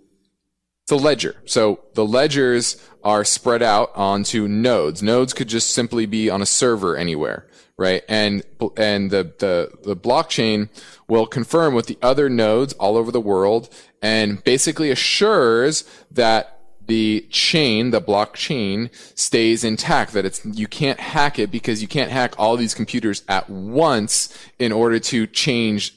a 0.89 0.95
ledger. 0.95 1.35
So 1.45 1.83
the 1.95 2.05
ledgers 2.05 2.81
are 3.03 3.23
spread 3.23 3.61
out 3.61 3.91
onto 3.95 4.47
nodes. 4.47 5.03
Nodes 5.03 5.33
could 5.33 5.49
just 5.49 5.71
simply 5.71 6.05
be 6.05 6.29
on 6.29 6.41
a 6.41 6.45
server 6.45 6.95
anywhere, 6.95 7.47
right? 7.77 8.03
And 8.07 8.43
and 8.77 9.11
the 9.11 9.33
the 9.37 9.71
the 9.83 9.95
blockchain 9.95 10.69
will 11.07 11.25
confirm 11.25 11.73
with 11.73 11.87
the 11.87 11.97
other 12.01 12.29
nodes 12.29 12.73
all 12.73 12.97
over 12.97 13.11
the 13.11 13.21
world 13.21 13.69
and 14.01 14.43
basically 14.43 14.91
assures 14.91 15.83
that 16.11 16.56
the 16.87 17.25
chain, 17.29 17.91
the 17.91 18.01
blockchain 18.01 18.89
stays 19.17 19.63
intact, 19.63 20.13
that 20.13 20.25
it's, 20.25 20.43
you 20.45 20.67
can't 20.67 20.99
hack 20.99 21.37
it 21.37 21.51
because 21.51 21.81
you 21.81 21.87
can't 21.87 22.11
hack 22.11 22.33
all 22.37 22.57
these 22.57 22.73
computers 22.73 23.23
at 23.27 23.49
once 23.49 24.35
in 24.57 24.71
order 24.71 24.99
to 24.99 25.27
change 25.27 25.95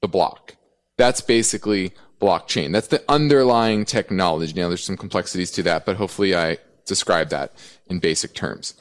the 0.00 0.08
block. 0.08 0.56
That's 0.98 1.20
basically 1.20 1.92
blockchain. 2.20 2.72
That's 2.72 2.88
the 2.88 3.02
underlying 3.08 3.84
technology. 3.84 4.52
Now 4.52 4.68
there's 4.68 4.84
some 4.84 4.96
complexities 4.96 5.50
to 5.52 5.62
that, 5.64 5.86
but 5.86 5.96
hopefully 5.96 6.34
I 6.36 6.58
described 6.86 7.30
that 7.30 7.52
in 7.86 7.98
basic 7.98 8.34
terms. 8.34 8.74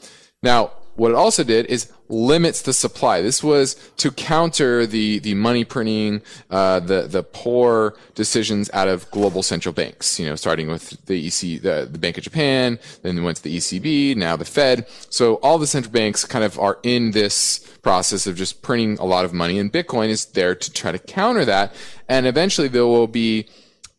Now, 0.43 0.71
what 0.95 1.11
it 1.11 1.15
also 1.15 1.43
did 1.43 1.65
is 1.67 1.91
limits 2.09 2.61
the 2.61 2.73
supply. 2.73 3.21
This 3.21 3.43
was 3.43 3.75
to 3.97 4.11
counter 4.11 4.85
the, 4.85 5.19
the 5.19 5.33
money 5.33 5.63
printing, 5.63 6.21
uh, 6.49 6.81
the, 6.81 7.03
the 7.03 7.23
poor 7.23 7.95
decisions 8.15 8.69
out 8.73 8.87
of 8.87 9.09
global 9.11 9.41
central 9.41 9.73
banks, 9.73 10.19
you 10.19 10.27
know, 10.27 10.35
starting 10.35 10.67
with 10.67 11.03
the 11.05 11.27
EC, 11.27 11.61
the, 11.61 11.87
the 11.89 11.97
Bank 11.97 12.17
of 12.17 12.23
Japan, 12.23 12.79
then 13.01 13.23
went 13.23 13.37
to 13.37 13.43
the 13.43 13.55
ECB, 13.55 14.15
now 14.17 14.35
the 14.35 14.45
Fed. 14.45 14.87
So 15.09 15.35
all 15.35 15.57
the 15.57 15.67
central 15.67 15.93
banks 15.93 16.25
kind 16.25 16.43
of 16.43 16.59
are 16.59 16.79
in 16.83 17.11
this 17.11 17.59
process 17.81 18.27
of 18.27 18.35
just 18.35 18.61
printing 18.61 18.97
a 18.99 19.05
lot 19.05 19.25
of 19.25 19.33
money 19.33 19.57
and 19.57 19.71
Bitcoin 19.71 20.09
is 20.09 20.25
there 20.25 20.53
to 20.53 20.71
try 20.71 20.91
to 20.91 20.99
counter 20.99 21.45
that. 21.45 21.73
And 22.09 22.27
eventually 22.27 22.67
there 22.67 22.85
will 22.85 23.07
be 23.07 23.47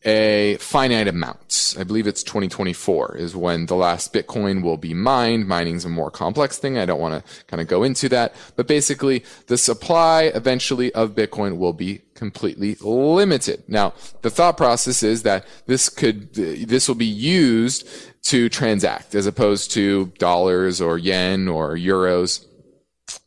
a 0.05 0.57
finite 0.59 1.07
amount. 1.07 1.75
I 1.79 1.83
believe 1.83 2.07
it's 2.07 2.23
2024 2.23 3.15
is 3.17 3.35
when 3.35 3.67
the 3.67 3.75
last 3.75 4.13
Bitcoin 4.13 4.61
will 4.61 4.77
be 4.77 4.93
mined. 4.93 5.47
Mining's 5.47 5.85
a 5.85 5.89
more 5.89 6.11
complex 6.11 6.57
thing. 6.57 6.77
I 6.77 6.85
don't 6.85 6.99
want 6.99 7.25
to 7.25 7.45
kind 7.45 7.61
of 7.61 7.67
go 7.67 7.83
into 7.83 8.09
that, 8.09 8.35
but 8.55 8.67
basically 8.67 9.23
the 9.47 9.57
supply 9.57 10.23
eventually 10.23 10.93
of 10.93 11.15
Bitcoin 11.15 11.57
will 11.57 11.73
be 11.73 12.01
completely 12.15 12.75
limited. 12.81 13.63
Now, 13.67 13.93
the 14.21 14.29
thought 14.29 14.57
process 14.57 15.03
is 15.03 15.23
that 15.23 15.45
this 15.65 15.89
could, 15.89 16.33
this 16.33 16.87
will 16.87 16.95
be 16.95 17.05
used 17.05 17.87
to 18.23 18.49
transact 18.49 19.15
as 19.15 19.25
opposed 19.25 19.71
to 19.71 20.07
dollars 20.17 20.79
or 20.81 20.97
yen 20.97 21.47
or 21.47 21.75
euros. 21.75 22.45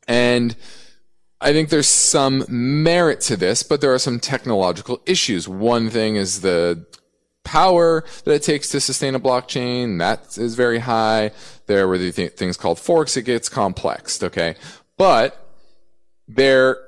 And 0.09 0.57
I 1.41 1.53
think 1.53 1.68
there's 1.68 1.89
some 1.89 2.45
merit 2.49 3.20
to 3.22 3.37
this, 3.37 3.62
but 3.62 3.80
there 3.80 3.93
are 3.93 3.99
some 3.99 4.20
technological 4.20 5.01
issues. 5.05 5.47
One 5.47 5.91
thing 5.91 6.16
is 6.16 6.41
the 6.41 6.87
power 7.45 8.05
that 8.24 8.34
it 8.34 8.43
takes 8.43 8.70
to 8.70 8.80
sustain 8.80 9.14
a 9.14 9.20
blockchain. 9.20 9.99
That 9.99 10.39
is 10.39 10.55
very 10.55 10.80
high. 10.80 11.32
There 11.66 11.87
were 11.87 11.99
the 11.99 12.11
th- 12.11 12.32
things 12.32 12.57
called 12.57 12.78
forks. 12.78 13.16
It 13.16 13.22
gets 13.22 13.49
complex. 13.49 14.22
Okay. 14.22 14.57
But 14.97 15.47
there, 16.26 16.78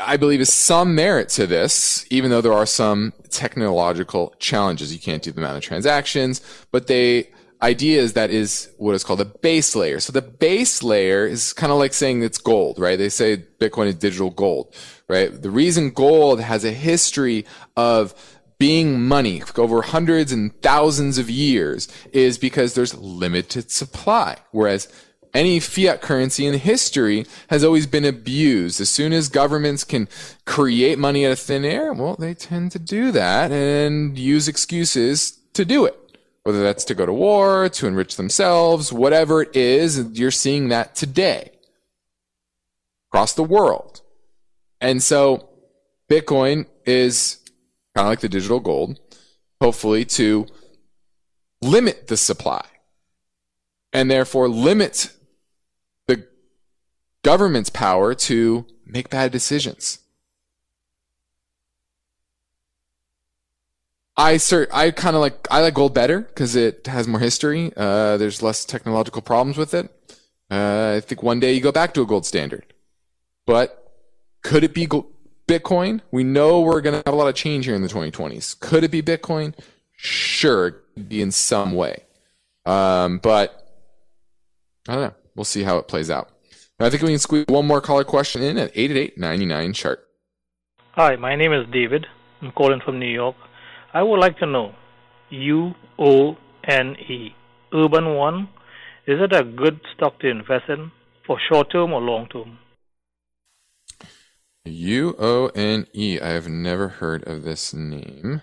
I 0.00 0.16
believe 0.16 0.40
is 0.40 0.52
some 0.52 0.94
merit 0.94 1.28
to 1.30 1.46
this, 1.46 2.06
even 2.10 2.30
though 2.30 2.40
there 2.40 2.52
are 2.52 2.64
some 2.64 3.12
technological 3.28 4.34
challenges. 4.38 4.94
You 4.94 5.00
can't 5.00 5.22
do 5.22 5.32
the 5.32 5.40
amount 5.40 5.56
of 5.56 5.62
transactions, 5.62 6.40
but 6.70 6.86
they, 6.86 7.28
idea 7.62 8.00
is 8.02 8.14
that 8.14 8.30
is 8.30 8.70
what 8.76 8.94
is 8.94 9.04
called 9.04 9.20
a 9.20 9.24
base 9.24 9.76
layer. 9.76 10.00
So 10.00 10.12
the 10.12 10.22
base 10.22 10.82
layer 10.82 11.26
is 11.26 11.52
kind 11.52 11.72
of 11.72 11.78
like 11.78 11.94
saying 11.94 12.22
it's 12.22 12.38
gold, 12.38 12.78
right? 12.78 12.98
They 12.98 13.08
say 13.08 13.36
Bitcoin 13.36 13.86
is 13.86 13.94
digital 13.94 14.30
gold, 14.30 14.74
right? 15.08 15.30
The 15.30 15.50
reason 15.50 15.90
gold 15.90 16.40
has 16.40 16.64
a 16.64 16.72
history 16.72 17.46
of 17.76 18.14
being 18.58 19.00
money 19.00 19.42
over 19.56 19.82
hundreds 19.82 20.32
and 20.32 20.60
thousands 20.62 21.18
of 21.18 21.30
years 21.30 21.88
is 22.12 22.38
because 22.38 22.74
there's 22.74 22.94
limited 22.94 23.70
supply. 23.70 24.36
Whereas 24.50 24.88
any 25.34 25.60
fiat 25.60 26.02
currency 26.02 26.46
in 26.46 26.54
history 26.54 27.26
has 27.48 27.64
always 27.64 27.86
been 27.86 28.04
abused. 28.04 28.80
As 28.80 28.90
soon 28.90 29.12
as 29.12 29.28
governments 29.28 29.82
can 29.82 30.08
create 30.44 30.98
money 30.98 31.24
out 31.24 31.32
of 31.32 31.38
thin 31.38 31.64
air, 31.64 31.92
well, 31.92 32.16
they 32.18 32.34
tend 32.34 32.70
to 32.72 32.78
do 32.78 33.10
that 33.12 33.50
and 33.50 34.18
use 34.18 34.46
excuses 34.46 35.38
to 35.54 35.64
do 35.64 35.84
it 35.84 36.01
whether 36.44 36.62
that's 36.62 36.84
to 36.84 36.94
go 36.94 37.06
to 37.06 37.12
war, 37.12 37.68
to 37.68 37.86
enrich 37.86 38.16
themselves, 38.16 38.92
whatever 38.92 39.42
it 39.42 39.54
is, 39.54 39.98
you're 40.18 40.30
seeing 40.30 40.68
that 40.68 40.94
today 40.94 41.52
across 43.10 43.34
the 43.34 43.44
world. 43.44 44.02
And 44.80 45.02
so 45.02 45.48
Bitcoin 46.10 46.66
is 46.84 47.38
kind 47.94 48.06
of 48.06 48.10
like 48.10 48.20
the 48.20 48.28
digital 48.28 48.60
gold, 48.60 48.98
hopefully 49.60 50.04
to 50.04 50.46
limit 51.60 52.08
the 52.08 52.16
supply 52.16 52.64
and 53.92 54.10
therefore 54.10 54.48
limit 54.48 55.12
the 56.08 56.26
government's 57.22 57.70
power 57.70 58.14
to 58.14 58.66
make 58.84 59.10
bad 59.10 59.30
decisions. 59.30 59.98
I 64.22 64.36
cert, 64.36 64.68
I 64.72 64.92
kind 64.92 65.16
of 65.16 65.20
like 65.20 65.48
I 65.50 65.62
like 65.62 65.74
gold 65.74 65.94
better 65.94 66.20
because 66.20 66.54
it 66.54 66.86
has 66.86 67.08
more 67.08 67.18
history. 67.18 67.72
Uh, 67.76 68.16
there's 68.18 68.40
less 68.40 68.64
technological 68.64 69.20
problems 69.20 69.58
with 69.58 69.74
it. 69.74 69.90
Uh, 70.48 70.94
I 70.96 71.00
think 71.00 71.24
one 71.24 71.40
day 71.40 71.52
you 71.52 71.60
go 71.60 71.72
back 71.72 71.92
to 71.94 72.02
a 72.02 72.06
gold 72.06 72.24
standard, 72.24 72.72
but 73.46 73.92
could 74.44 74.62
it 74.62 74.74
be 74.74 74.86
go- 74.86 75.08
Bitcoin? 75.48 76.02
We 76.12 76.22
know 76.22 76.60
we're 76.60 76.82
going 76.82 76.92
to 76.92 77.02
have 77.04 77.12
a 77.12 77.16
lot 77.16 77.26
of 77.26 77.34
change 77.34 77.64
here 77.64 77.74
in 77.74 77.82
the 77.82 77.88
2020s. 77.88 78.60
Could 78.60 78.84
it 78.84 78.92
be 78.92 79.02
Bitcoin? 79.02 79.58
Sure, 79.96 80.68
it 80.68 80.74
could 80.94 81.08
be 81.08 81.20
in 81.20 81.32
some 81.32 81.72
way, 81.72 82.04
um, 82.64 83.18
but 83.18 83.74
I 84.86 84.92
don't 84.94 85.02
know. 85.02 85.14
We'll 85.34 85.44
see 85.44 85.64
how 85.64 85.78
it 85.78 85.88
plays 85.88 86.10
out. 86.10 86.30
I 86.78 86.90
think 86.90 87.02
we 87.02 87.08
can 87.08 87.18
squeeze 87.18 87.46
one 87.48 87.66
more 87.66 87.80
caller 87.80 88.04
question 88.04 88.40
in 88.42 88.56
at 88.56 88.72
888-99 88.74 89.74
chart. 89.74 90.06
Hi, 90.92 91.16
my 91.16 91.34
name 91.34 91.52
is 91.52 91.66
David. 91.72 92.06
I'm 92.40 92.52
calling 92.52 92.80
from 92.84 93.00
New 93.00 93.06
York. 93.06 93.34
I 93.94 94.02
would 94.02 94.20
like 94.20 94.38
to 94.38 94.46
know 94.46 94.74
U 95.30 95.74
O 95.98 96.36
N 96.64 96.96
E, 96.96 97.34
Urban 97.74 98.14
One, 98.14 98.48
is 99.06 99.20
it 99.20 99.34
a 99.34 99.44
good 99.44 99.80
stock 99.94 100.18
to 100.20 100.30
invest 100.30 100.68
in 100.68 100.92
for 101.26 101.38
short 101.50 101.70
term 101.70 101.92
or 101.92 102.00
long 102.00 102.26
term? 102.28 102.58
U 104.64 105.14
O 105.18 105.48
N 105.48 105.86
E. 105.92 106.18
I 106.20 106.28
have 106.28 106.48
never 106.48 106.88
heard 106.88 107.26
of 107.28 107.42
this 107.42 107.74
name, 107.74 108.40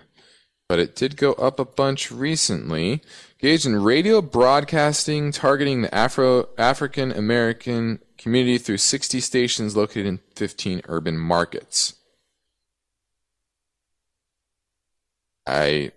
but 0.68 0.78
it 0.78 0.94
did 0.94 1.16
go 1.16 1.32
up 1.32 1.58
a 1.58 1.64
bunch 1.64 2.12
recently. 2.12 3.02
Engaged 3.42 3.66
in 3.66 3.82
radio 3.82 4.22
broadcasting 4.22 5.32
targeting 5.32 5.82
the 5.82 5.92
Afro 5.92 6.50
African 6.58 7.10
American 7.10 7.98
community 8.18 8.58
through 8.58 8.78
60 8.78 9.18
stations 9.18 9.74
located 9.74 10.06
in 10.06 10.20
15 10.36 10.82
urban 10.86 11.18
markets. 11.18 11.94
I 15.50 15.90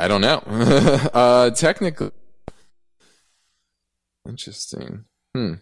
I 0.00 0.08
don't 0.08 0.20
know. 0.20 0.42
uh, 1.14 1.50
technically, 1.50 2.10
interesting. 4.26 5.04
Hmm. 5.34 5.54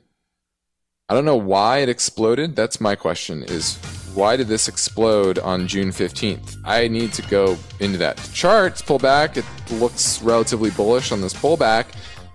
I 1.11 1.15
don't 1.15 1.25
know 1.27 1.37
why 1.37 1.79
it 1.79 1.89
exploded. 1.89 2.57
That's 2.57 2.81
my 2.81 2.95
question. 2.95 3.43
Is 3.43 3.77
why 4.15 4.37
did 4.37 4.49
this 4.49 4.67
explode 4.67 5.39
on 5.39 5.67
June 5.67 5.93
fifteenth? 5.93 6.57
I 6.65 6.89
need 6.89 7.13
to 7.15 7.23
go 7.23 7.59
into 7.81 7.99
that 7.99 8.17
charts 8.33 8.81
pull 8.81 8.99
back. 8.99 9.37
It 9.37 9.45
looks 9.73 10.23
relatively 10.23 10.71
bullish 10.71 11.13
on 11.13 11.21
this 11.21 11.35
pullback, 11.35 11.87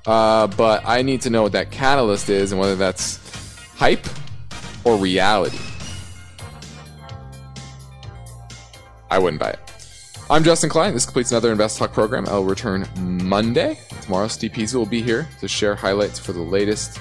uh, 0.05 0.45
but 0.47 0.83
I 0.85 1.01
need 1.01 1.21
to 1.21 1.31
know 1.31 1.41
what 1.41 1.53
that 1.53 1.71
catalyst 1.71 2.29
is 2.29 2.51
and 2.51 2.61
whether 2.61 2.75
that's 2.75 3.19
hype 3.73 4.05
or 4.83 4.97
reality. 4.97 5.59
I 9.09 9.17
wouldn't 9.17 9.39
buy 9.39 9.51
it. 9.51 9.62
I'm 10.29 10.43
Justin 10.43 10.69
Klein. 10.69 10.93
This 10.93 11.05
completes 11.05 11.31
another 11.31 11.51
Invest 11.51 11.77
Talk 11.77 11.91
program. 11.91 12.25
I'll 12.27 12.45
return 12.45 12.87
Monday. 12.97 13.77
Tomorrow, 14.01 14.29
Steve 14.29 14.53
Peasley 14.53 14.77
will 14.77 14.85
be 14.85 15.01
here 15.01 15.27
to 15.41 15.47
share 15.47 15.75
highlights 15.75 16.17
for 16.17 16.31
the 16.31 16.41
latest 16.41 16.99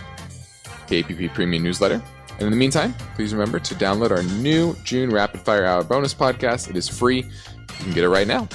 KPP 0.89 1.33
Premium 1.33 1.63
newsletter. 1.63 2.03
And 2.33 2.43
in 2.43 2.51
the 2.51 2.57
meantime, 2.57 2.95
please 3.15 3.33
remember 3.33 3.61
to 3.61 3.75
download 3.77 4.11
our 4.11 4.25
new 4.41 4.75
June 4.83 5.11
Rapid 5.11 5.41
Fire 5.43 5.65
Hour 5.65 5.85
bonus 5.85 6.13
podcast. 6.13 6.69
It 6.69 6.77
is 6.77 6.89
free. 6.89 7.19
You 7.19 7.85
can 7.85 7.93
get 7.93 8.05
it 8.05 8.09
right 8.09 8.27
now. 8.27 8.49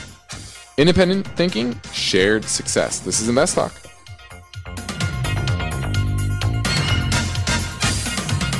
Independent 0.77 1.25
thinking, 1.29 1.79
shared 1.93 2.43
success. 2.43 2.99
This 2.99 3.21
is 3.21 3.29
Invest 3.29 3.55
Talk. 3.55 3.86